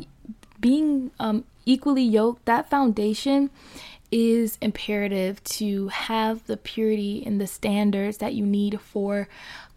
being 0.59 1.09
um, 1.19 1.45
equally 1.65 2.03
yoked, 2.03 2.45
that 2.45 2.69
foundation 2.69 3.49
is 4.11 4.57
imperative 4.61 5.43
to 5.43 5.87
have 5.87 6.45
the 6.45 6.57
purity 6.57 7.23
and 7.25 7.41
the 7.41 7.47
standards 7.47 8.17
that 8.17 8.33
you 8.35 8.45
need 8.45 8.79
for 8.79 9.27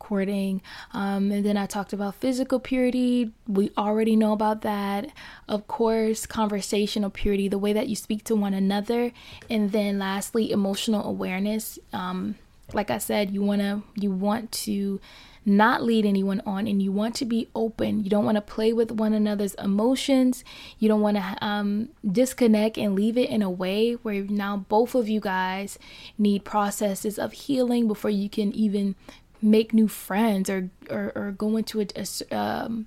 courting. 0.04 0.60
Um, 0.92 1.32
and 1.32 1.44
then 1.44 1.56
I 1.56 1.66
talked 1.66 1.94
about 1.94 2.16
physical 2.16 2.60
purity. 2.60 3.32
We 3.48 3.70
already 3.78 4.16
know 4.16 4.32
about 4.32 4.60
that. 4.60 5.06
Of 5.48 5.66
course, 5.66 6.26
conversational 6.26 7.10
purity, 7.10 7.48
the 7.48 7.58
way 7.58 7.72
that 7.72 7.88
you 7.88 7.96
speak 7.96 8.22
to 8.24 8.36
one 8.36 8.52
another. 8.52 9.12
And 9.48 9.72
then 9.72 9.98
lastly, 9.98 10.50
emotional 10.50 11.08
awareness. 11.08 11.78
Um, 11.92 12.34
like 12.72 12.90
I 12.90 12.98
said, 12.98 13.30
you 13.30 13.42
wanna 13.42 13.82
you 13.96 14.10
want 14.10 14.52
to 14.52 15.00
not 15.46 15.82
lead 15.82 16.06
anyone 16.06 16.40
on 16.46 16.66
and 16.66 16.82
you 16.82 16.90
want 16.90 17.14
to 17.16 17.24
be 17.24 17.48
open. 17.54 18.02
You 18.02 18.10
don't 18.10 18.24
want 18.24 18.36
to 18.36 18.40
play 18.40 18.72
with 18.72 18.90
one 18.90 19.12
another's 19.12 19.54
emotions. 19.54 20.42
You 20.78 20.88
don't 20.88 21.02
want 21.02 21.16
to 21.18 21.36
um, 21.44 21.90
disconnect 22.10 22.78
and 22.78 22.94
leave 22.94 23.18
it 23.18 23.28
in 23.28 23.42
a 23.42 23.50
way 23.50 23.92
where 23.92 24.22
now 24.22 24.64
both 24.68 24.94
of 24.94 25.08
you 25.08 25.20
guys 25.20 25.78
need 26.16 26.44
processes 26.44 27.18
of 27.18 27.32
healing 27.32 27.86
before 27.86 28.10
you 28.10 28.28
can 28.28 28.52
even 28.52 28.94
make 29.44 29.74
new 29.74 29.88
friends 29.88 30.48
or 30.48 30.70
or, 30.90 31.12
or 31.14 31.32
go 31.32 31.56
into 31.56 31.80
a, 31.80 31.86
a 32.30 32.36
um, 32.36 32.86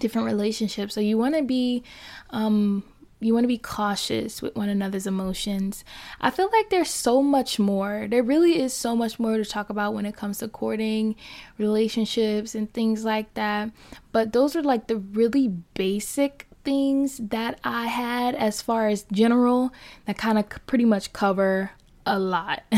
different 0.00 0.26
relationship. 0.26 0.90
So 0.90 1.00
you 1.00 1.18
want 1.18 1.34
to 1.34 1.42
be 1.42 1.82
um, 2.30 2.84
you 3.20 3.32
want 3.32 3.44
to 3.44 3.48
be 3.48 3.58
cautious 3.58 4.42
with 4.42 4.54
one 4.54 4.68
another's 4.68 5.06
emotions. 5.06 5.84
I 6.20 6.30
feel 6.30 6.50
like 6.52 6.70
there's 6.70 6.90
so 6.90 7.22
much 7.22 7.58
more. 7.58 8.06
There 8.08 8.22
really 8.22 8.60
is 8.60 8.72
so 8.72 8.94
much 8.94 9.18
more 9.18 9.36
to 9.36 9.44
talk 9.44 9.70
about 9.70 9.94
when 9.94 10.04
it 10.06 10.16
comes 10.16 10.38
to 10.38 10.48
courting, 10.48 11.16
relationships, 11.58 12.54
and 12.54 12.72
things 12.72 13.04
like 13.04 13.32
that. 13.34 13.70
But 14.12 14.32
those 14.32 14.54
are 14.54 14.62
like 14.62 14.88
the 14.88 14.98
really 14.98 15.48
basic 15.48 16.48
things 16.64 17.18
that 17.18 17.60
I 17.62 17.86
had 17.86 18.34
as 18.34 18.62
far 18.62 18.88
as 18.88 19.04
general 19.12 19.72
that 20.06 20.18
kind 20.18 20.38
of 20.38 20.48
pretty 20.66 20.84
much 20.84 21.12
cover 21.12 21.70
a 22.06 22.18
lot. 22.18 22.62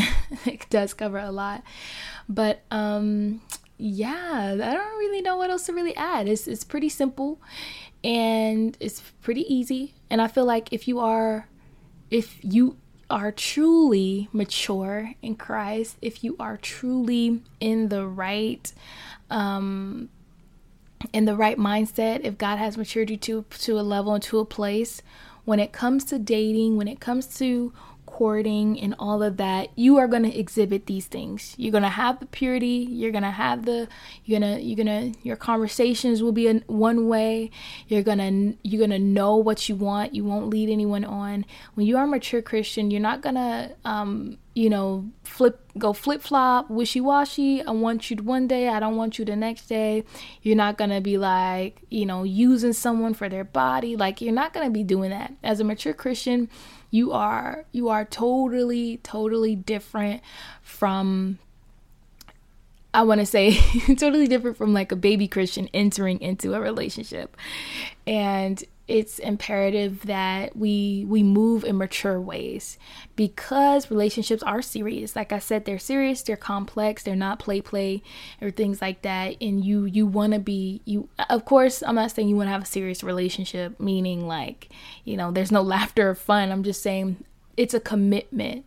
it 0.45 0.69
does 0.69 0.93
cover 0.93 1.17
a 1.17 1.31
lot. 1.31 1.63
But 2.29 2.63
um 2.71 3.41
yeah, 3.77 4.53
I 4.53 4.73
don't 4.73 4.97
really 4.97 5.21
know 5.21 5.37
what 5.37 5.49
else 5.49 5.67
to 5.67 5.73
really 5.73 5.95
add. 5.95 6.27
It's 6.27 6.47
it's 6.47 6.63
pretty 6.63 6.89
simple 6.89 7.39
and 8.03 8.75
it's 8.79 9.01
pretty 9.21 9.41
easy. 9.53 9.93
And 10.09 10.21
I 10.21 10.27
feel 10.27 10.45
like 10.45 10.73
if 10.73 10.87
you 10.87 10.99
are 10.99 11.47
if 12.09 12.37
you 12.43 12.77
are 13.09 13.31
truly 13.31 14.27
mature 14.33 15.13
in 15.21 15.35
Christ, 15.35 15.97
if 16.01 16.23
you 16.23 16.35
are 16.39 16.57
truly 16.57 17.41
in 17.59 17.89
the 17.89 18.05
right 18.05 18.71
um 19.29 20.09
in 21.13 21.25
the 21.25 21.35
right 21.35 21.57
mindset, 21.57 22.21
if 22.23 22.37
God 22.37 22.57
has 22.57 22.77
matured 22.77 23.09
you 23.09 23.17
to 23.17 23.45
to 23.59 23.79
a 23.79 23.81
level 23.81 24.13
and 24.13 24.23
to 24.23 24.39
a 24.39 24.45
place 24.45 25.01
when 25.45 25.59
it 25.59 25.71
comes 25.71 26.03
to 26.05 26.19
dating, 26.19 26.75
when 26.75 26.87
it 26.87 26.99
comes 26.99 27.27
to 27.37 27.71
and 28.19 28.95
all 28.97 29.21
of 29.21 29.37
that, 29.37 29.69
you 29.75 29.97
are 29.97 30.07
going 30.07 30.23
to 30.23 30.37
exhibit 30.37 30.87
these 30.87 31.05
things. 31.05 31.53
You're 31.57 31.71
going 31.71 31.83
to 31.83 31.89
have 31.89 32.19
the 32.19 32.25
purity, 32.25 32.87
you're 32.89 33.11
going 33.11 33.23
to 33.23 33.31
have 33.31 33.65
the 33.65 33.87
you're 34.25 34.39
going 34.39 34.55
to 34.55 34.61
you're 34.61 34.83
going 34.83 35.13
to 35.13 35.19
your 35.23 35.35
conversations 35.35 36.23
will 36.23 36.31
be 36.31 36.47
in 36.47 36.63
one 36.67 37.07
way. 37.07 37.51
You're 37.87 38.03
going 38.03 38.17
to 38.17 38.57
you're 38.63 38.79
going 38.79 38.89
to 38.89 38.99
know 38.99 39.35
what 39.35 39.69
you 39.69 39.75
want. 39.75 40.15
You 40.15 40.23
won't 40.23 40.49
lead 40.49 40.69
anyone 40.69 41.05
on. 41.05 41.45
When 41.75 41.85
you 41.85 41.97
are 41.97 42.05
a 42.05 42.07
mature 42.07 42.41
Christian, 42.41 42.89
you're 42.91 43.01
not 43.01 43.21
going 43.21 43.35
to 43.35 43.75
um 43.85 44.37
you 44.57 44.71
know, 44.71 45.07
flip 45.23 45.59
go 45.77 45.93
flip 45.93 46.19
flop, 46.19 46.67
wishy 46.67 46.99
washy. 46.99 47.61
I 47.61 47.69
want 47.69 48.09
you 48.09 48.17
one 48.17 48.47
day, 48.47 48.69
I 48.69 48.79
don't 48.79 48.95
want 48.95 49.19
you 49.19 49.25
the 49.25 49.35
next 49.35 49.67
day. 49.67 50.03
You're 50.41 50.55
not 50.55 50.79
gonna 50.79 50.99
be 50.99 51.19
like, 51.19 51.83
you 51.91 52.07
know, 52.07 52.23
using 52.23 52.73
someone 52.73 53.13
for 53.13 53.29
their 53.29 53.43
body. 53.43 53.95
Like 53.95 54.19
you're 54.19 54.33
not 54.33 54.55
gonna 54.55 54.71
be 54.71 54.83
doing 54.83 55.11
that. 55.11 55.31
As 55.43 55.59
a 55.59 55.63
mature 55.63 55.93
Christian, 55.93 56.49
you 56.89 57.11
are 57.11 57.65
you 57.71 57.89
are 57.89 58.05
totally 58.05 58.97
totally 58.97 59.55
different 59.55 60.21
from 60.61 61.39
I 62.93 63.03
want 63.03 63.19
to 63.19 63.25
say 63.25 63.55
totally 63.87 64.27
different 64.27 64.57
from 64.57 64.73
like 64.73 64.91
a 64.91 64.95
baby 64.95 65.27
Christian 65.27 65.69
entering 65.73 66.19
into 66.19 66.53
a 66.53 66.59
relationship. 66.59 67.37
And 68.07 68.63
it's 68.87 69.19
imperative 69.19 70.05
that 70.05 70.55
we 70.55 71.05
we 71.07 71.21
move 71.21 71.63
in 71.63 71.77
mature 71.77 72.19
ways. 72.21 72.77
Because 73.15 73.91
relationships 73.91 74.43
are 74.43 74.61
serious. 74.61 75.15
Like 75.15 75.31
i 75.31 75.39
said 75.39 75.65
they're 75.65 75.79
serious 75.79 76.21
they're 76.21 76.37
complex 76.37 77.03
they're 77.03 77.15
not 77.15 77.39
play 77.39 77.61
play 77.61 78.01
or 78.41 78.51
things 78.51 78.81
like 78.81 79.01
that. 79.01 79.35
And 79.41 79.63
you 79.63 79.85
you 79.85 80.05
want 80.05 80.33
to 80.33 80.39
be 80.39 80.81
you 80.85 81.09
of 81.29 81.45
course 81.45 81.83
i'm 81.85 81.95
not 81.95 82.11
saying 82.11 82.29
you 82.29 82.35
want 82.35 82.47
to 82.47 82.51
have 82.51 82.63
a 82.63 82.65
serious 82.65 83.03
relationship 83.03 83.79
meaning 83.79 84.27
like 84.27 84.69
you 85.03 85.17
know 85.17 85.31
there's 85.31 85.51
no 85.51 85.61
laughter 85.77 86.11
or 86.11 86.15
fun. 86.15 86.51
I'm 86.51 86.63
just 86.63 86.81
saying 86.81 87.23
it's 87.57 87.73
a 87.73 87.79
commitment. 87.79 88.65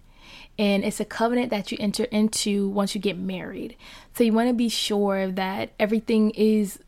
And 0.58 0.84
it's 0.84 1.00
a 1.00 1.06
covenant 1.06 1.48
that 1.50 1.72
you 1.72 1.78
enter 1.80 2.04
into 2.04 2.68
once 2.68 2.94
you 2.94 3.00
get 3.00 3.16
married. 3.16 3.76
So 4.14 4.24
you 4.24 4.34
want 4.34 4.48
to 4.48 4.54
be 4.54 4.68
sure 4.68 5.30
that 5.30 5.70
everything 5.78 6.30
is 6.32 6.78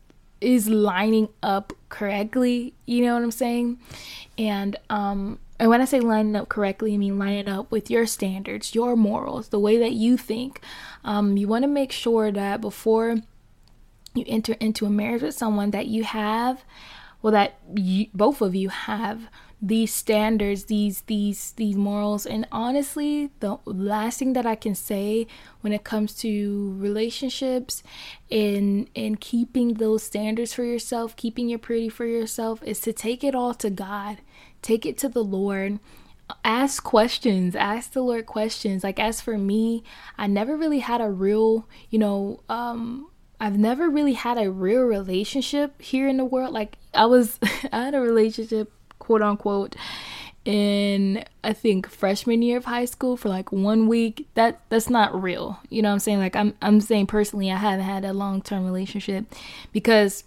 is 0.43 0.69
lining 0.69 1.29
up 1.41 1.73
correctly 1.89 2.73
you 2.85 3.03
know 3.05 3.13
what 3.13 3.23
i'm 3.23 3.31
saying? 3.31 3.79
And 4.37 4.75
um 4.89 5.39
and 5.59 5.69
when 5.69 5.81
i 5.81 5.85
say 5.85 5.99
lining 5.99 6.35
up 6.35 6.49
correctly 6.49 6.93
i 6.93 6.97
mean 6.97 7.17
lining 7.17 7.47
up 7.47 7.71
with 7.71 7.89
your 7.89 8.05
standards 8.05 8.75
your 8.75 8.95
morals 8.95 9.49
the 9.49 9.59
way 9.59 9.77
that 9.77 9.93
you 9.93 10.17
think. 10.17 10.61
Um 11.03 11.37
you 11.37 11.47
want 11.47 11.63
to 11.63 11.67
make 11.67 11.91
sure 11.91 12.31
that 12.31 12.61
before 12.61 13.17
you 14.15 14.25
enter 14.27 14.53
into 14.53 14.85
a 14.85 14.89
marriage 14.89 15.21
with 15.23 15.35
someone 15.35 15.71
that 15.71 15.87
you 15.87 16.03
have 16.03 16.63
well 17.21 17.33
that 17.33 17.59
you, 17.73 18.07
both 18.13 18.41
of 18.41 18.53
you 18.53 18.69
have 18.69 19.29
these 19.63 19.93
standards 19.93 20.65
these 20.65 21.01
these 21.03 21.53
these 21.53 21.77
morals 21.77 22.25
and 22.25 22.45
honestly 22.51 23.29
the 23.39 23.57
last 23.63 24.19
thing 24.19 24.33
that 24.33 24.45
i 24.45 24.55
can 24.55 24.75
say 24.75 25.25
when 25.61 25.71
it 25.71 25.85
comes 25.85 26.13
to 26.13 26.75
relationships 26.77 27.81
in 28.29 28.89
in 28.93 29.15
keeping 29.15 29.75
those 29.75 30.03
standards 30.03 30.53
for 30.53 30.65
yourself 30.65 31.15
keeping 31.15 31.47
your 31.47 31.57
purity 31.57 31.87
for 31.87 32.05
yourself 32.05 32.61
is 32.63 32.81
to 32.81 32.91
take 32.91 33.23
it 33.23 33.33
all 33.33 33.53
to 33.53 33.69
god 33.69 34.17
take 34.61 34.85
it 34.85 34.97
to 34.97 35.07
the 35.07 35.23
lord 35.23 35.79
ask 36.43 36.83
questions 36.83 37.55
ask 37.55 37.93
the 37.93 38.01
lord 38.01 38.25
questions 38.25 38.83
like 38.83 38.99
as 38.99 39.21
for 39.21 39.37
me 39.37 39.81
i 40.17 40.27
never 40.27 40.57
really 40.57 40.79
had 40.79 40.99
a 40.99 41.09
real 41.09 41.65
you 41.89 41.97
know 41.97 42.41
um 42.49 43.07
I've 43.39 43.57
never 43.57 43.89
really 43.89 44.13
had 44.13 44.37
a 44.37 44.49
real 44.49 44.83
relationship 44.83 45.81
here 45.81 46.07
in 46.07 46.15
the 46.15 46.23
world. 46.23 46.53
Like 46.53 46.77
I 46.93 47.07
was 47.07 47.39
I 47.73 47.83
had 47.83 47.93
a 47.93 47.99
relationship 47.99 48.71
quote 49.03 49.21
unquote 49.21 49.75
in 50.45 51.23
I 51.43 51.53
think 51.53 51.89
freshman 51.89 52.41
year 52.41 52.57
of 52.57 52.65
high 52.65 52.85
school 52.85 53.17
for 53.17 53.29
like 53.29 53.51
one 53.51 53.87
week. 53.87 54.27
That 54.35 54.61
that's 54.69 54.89
not 54.89 55.21
real. 55.21 55.59
You 55.69 55.81
know 55.81 55.89
what 55.89 55.93
I'm 55.93 55.99
saying? 55.99 56.19
Like 56.19 56.35
I'm 56.35 56.53
I'm 56.61 56.81
saying 56.81 57.07
personally 57.07 57.51
I 57.51 57.57
haven't 57.57 57.85
had 57.85 58.05
a 58.05 58.13
long 58.13 58.41
term 58.41 58.65
relationship 58.65 59.25
because 59.71 60.23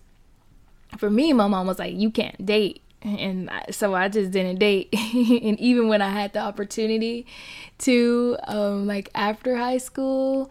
for 0.96 1.10
me 1.10 1.32
my 1.32 1.46
mom 1.46 1.66
was 1.66 1.78
like, 1.78 1.94
You 1.94 2.10
can't 2.10 2.44
date 2.44 2.82
and 3.02 3.50
so 3.70 3.94
I 3.94 4.08
just 4.08 4.32
didn't 4.32 4.58
date. 4.58 4.88
and 4.92 5.58
even 5.60 5.88
when 5.88 6.02
I 6.02 6.10
had 6.10 6.32
the 6.32 6.40
opportunity 6.40 7.26
to, 7.78 8.36
um, 8.44 8.86
like 8.86 9.10
after 9.14 9.56
high 9.56 9.78
school, 9.78 10.50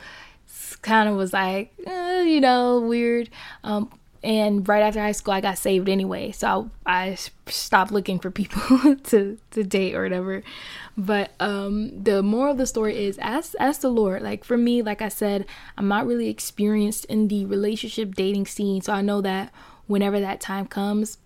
kind 0.81 1.09
of 1.09 1.15
was 1.15 1.33
like, 1.33 1.73
eh, 1.85 2.21
you 2.23 2.39
know, 2.39 2.79
weird. 2.79 3.29
Um, 3.63 3.91
and 4.25 4.67
right 4.67 4.81
after 4.81 4.99
high 4.99 5.11
school 5.11 5.33
i 5.33 5.39
got 5.39 5.57
saved 5.57 5.87
anyway 5.87 6.31
so 6.31 6.69
i, 6.85 7.09
I 7.09 7.17
stopped 7.51 7.91
looking 7.91 8.19
for 8.19 8.31
people 8.31 8.95
to 9.03 9.37
to 9.51 9.63
date 9.63 9.95
or 9.95 10.03
whatever. 10.03 10.43
But 10.97 11.31
um 11.39 12.03
the 12.03 12.23
moral 12.23 12.53
of 12.53 12.57
the 12.57 12.65
story 12.65 13.05
is 13.05 13.17
ask 13.19 13.53
ask 13.59 13.81
the 13.81 13.89
lord. 13.89 14.21
Like 14.21 14.43
for 14.43 14.57
me 14.57 14.81
like 14.81 15.01
i 15.01 15.09
said 15.09 15.45
i'm 15.77 15.87
not 15.87 16.07
really 16.07 16.29
experienced 16.29 17.05
in 17.05 17.27
the 17.27 17.45
relationship 17.45 18.15
dating 18.15 18.47
scene 18.47 18.81
so 18.81 18.93
i 18.93 19.01
know 19.01 19.21
that 19.21 19.51
whenever 19.87 20.19
that 20.19 20.41
time 20.41 20.65
comes 20.65 21.17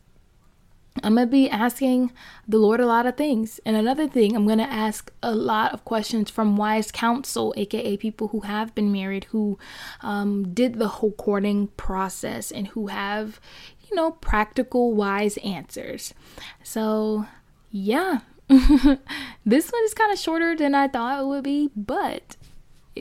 I'm 1.04 1.16
going 1.16 1.28
to 1.28 1.32
be 1.32 1.50
asking 1.50 2.12
the 2.48 2.58
Lord 2.58 2.80
a 2.80 2.86
lot 2.86 3.06
of 3.06 3.16
things. 3.16 3.60
And 3.66 3.76
another 3.76 4.08
thing, 4.08 4.36
I'm 4.36 4.46
going 4.46 4.60
to 4.60 4.64
ask 4.64 5.12
a 5.24 5.34
lot 5.34 5.74
of 5.74 5.86
questions 5.86 6.30
from 6.30 6.58
wise 6.58 6.92
counsel, 6.92 7.54
aka 7.56 7.96
people 7.98 8.30
who 8.30 8.42
have 8.42 8.76
been 8.76 8.92
married, 8.92 9.26
who 9.26 9.58
um, 10.02 10.54
did 10.54 10.80
the 10.80 10.88
whole 10.88 11.12
courting 11.14 11.68
process, 11.78 12.52
and 12.52 12.70
who 12.70 12.88
have, 12.88 13.40
you 13.90 13.96
know, 13.96 14.12
practical, 14.12 14.94
wise 14.94 15.38
answers. 15.38 16.14
So, 16.64 17.28
yeah, 17.72 18.20
this 18.50 19.70
one 19.70 19.84
is 19.84 19.94
kind 19.94 20.12
of 20.12 20.20
shorter 20.20 20.56
than 20.56 20.74
I 20.74 20.88
thought 20.88 21.22
it 21.22 21.26
would 21.28 21.44
be, 21.44 21.70
but 21.76 22.36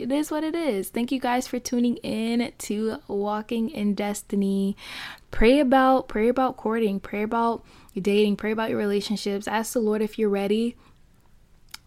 it 0.02 0.12
is 0.12 0.30
what 0.30 0.44
it 0.44 0.54
is. 0.54 0.88
Thank 0.88 1.12
you 1.12 1.20
guys 1.20 1.46
for 1.46 1.58
tuning 1.58 1.96
in 1.98 2.52
to 2.58 2.98
Walking 3.08 3.70
in 3.70 3.94
Destiny. 3.94 4.76
Pray 5.30 5.60
about 5.60 6.08
pray 6.08 6.28
about 6.28 6.56
courting, 6.56 7.00
pray 7.00 7.22
about 7.22 7.64
dating, 7.94 8.36
pray 8.36 8.52
about 8.52 8.70
your 8.70 8.78
relationships. 8.78 9.48
Ask 9.48 9.72
the 9.72 9.80
Lord 9.80 10.02
if 10.02 10.18
you're 10.18 10.28
ready. 10.28 10.76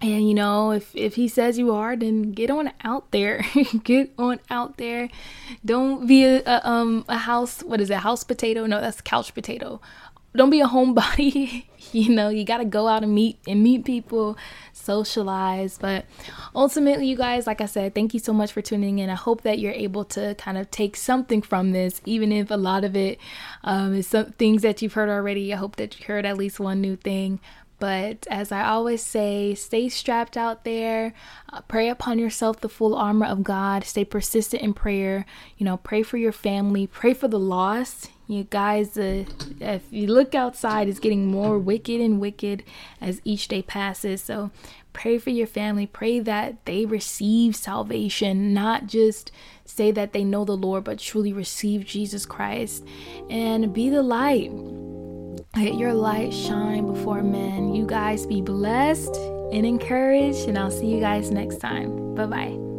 And 0.01 0.27
you 0.27 0.33
know, 0.33 0.71
if 0.71 0.95
if 0.95 1.15
he 1.15 1.27
says 1.27 1.57
you 1.57 1.71
are, 1.71 1.95
then 1.95 2.31
get 2.31 2.49
on 2.49 2.71
out 2.83 3.11
there. 3.11 3.45
get 3.83 4.11
on 4.17 4.39
out 4.49 4.77
there. 4.77 5.09
Don't 5.63 6.07
be 6.07 6.23
a, 6.25 6.41
a 6.45 6.67
um 6.67 7.05
a 7.07 7.17
house 7.17 7.61
what 7.61 7.79
is 7.79 7.89
it? 7.89 7.97
House 7.97 8.23
potato? 8.23 8.65
No, 8.65 8.81
that's 8.81 9.01
couch 9.01 9.33
potato 9.33 9.79
don't 10.35 10.49
be 10.49 10.61
a 10.61 10.67
homebody 10.67 11.65
you 11.91 12.09
know 12.09 12.29
you 12.29 12.43
got 12.43 12.59
to 12.59 12.65
go 12.65 12.87
out 12.87 13.03
and 13.03 13.13
meet 13.13 13.37
and 13.47 13.61
meet 13.63 13.83
people 13.83 14.37
socialize 14.73 15.77
but 15.77 16.05
ultimately 16.55 17.05
you 17.05 17.15
guys 17.15 17.45
like 17.45 17.61
i 17.61 17.65
said 17.65 17.93
thank 17.93 18.13
you 18.13 18.19
so 18.19 18.33
much 18.33 18.51
for 18.51 18.61
tuning 18.61 18.99
in 18.99 19.09
i 19.09 19.15
hope 19.15 19.41
that 19.41 19.59
you're 19.59 19.73
able 19.73 20.05
to 20.05 20.33
kind 20.35 20.57
of 20.57 20.69
take 20.71 20.95
something 20.95 21.41
from 21.41 21.71
this 21.71 22.01
even 22.05 22.31
if 22.31 22.49
a 22.49 22.55
lot 22.55 22.83
of 22.83 22.95
it 22.95 23.19
um, 23.63 23.93
is 23.93 24.07
some 24.07 24.31
things 24.33 24.61
that 24.61 24.81
you've 24.81 24.93
heard 24.93 25.09
already 25.09 25.53
i 25.53 25.57
hope 25.57 25.75
that 25.75 25.99
you 25.99 26.05
heard 26.05 26.25
at 26.25 26.37
least 26.37 26.59
one 26.59 26.81
new 26.81 26.95
thing 26.95 27.39
but 27.81 28.27
as 28.29 28.51
I 28.51 28.63
always 28.65 29.01
say, 29.01 29.55
stay 29.55 29.89
strapped 29.89 30.37
out 30.37 30.65
there. 30.65 31.15
Uh, 31.51 31.61
pray 31.61 31.89
upon 31.89 32.19
yourself 32.19 32.61
the 32.61 32.69
full 32.69 32.93
armor 32.93 33.25
of 33.25 33.43
God. 33.43 33.85
Stay 33.85 34.05
persistent 34.05 34.61
in 34.61 34.75
prayer. 34.75 35.25
You 35.57 35.65
know, 35.65 35.77
pray 35.77 36.03
for 36.03 36.17
your 36.17 36.31
family. 36.31 36.85
Pray 36.85 37.15
for 37.15 37.27
the 37.27 37.39
lost. 37.39 38.11
You 38.31 38.45
guys, 38.45 38.97
uh, 38.97 39.25
if 39.59 39.83
you 39.91 40.07
look 40.07 40.33
outside, 40.33 40.87
it's 40.87 40.99
getting 40.99 41.27
more 41.27 41.59
wicked 41.59 41.99
and 41.99 42.17
wicked 42.21 42.63
as 43.01 43.19
each 43.25 43.49
day 43.49 43.61
passes. 43.61 44.23
So 44.23 44.51
pray 44.93 45.17
for 45.17 45.31
your 45.31 45.47
family. 45.47 45.85
Pray 45.85 46.21
that 46.21 46.63
they 46.63 46.85
receive 46.85 47.57
salvation, 47.57 48.53
not 48.53 48.87
just 48.87 49.33
say 49.65 49.91
that 49.91 50.13
they 50.13 50.23
know 50.23 50.45
the 50.45 50.55
Lord, 50.55 50.85
but 50.85 50.99
truly 50.99 51.33
receive 51.33 51.85
Jesus 51.85 52.25
Christ 52.25 52.85
and 53.29 53.73
be 53.73 53.89
the 53.89 54.01
light. 54.01 54.49
Let 55.57 55.75
your 55.75 55.93
light 55.93 56.33
shine 56.33 56.85
before 56.85 57.23
men. 57.23 57.75
You 57.75 57.85
guys 57.85 58.25
be 58.25 58.41
blessed 58.41 59.13
and 59.51 59.65
encouraged, 59.65 60.47
and 60.47 60.57
I'll 60.57 60.71
see 60.71 60.87
you 60.87 61.01
guys 61.01 61.31
next 61.31 61.57
time. 61.57 62.15
Bye 62.15 62.27
bye. 62.27 62.70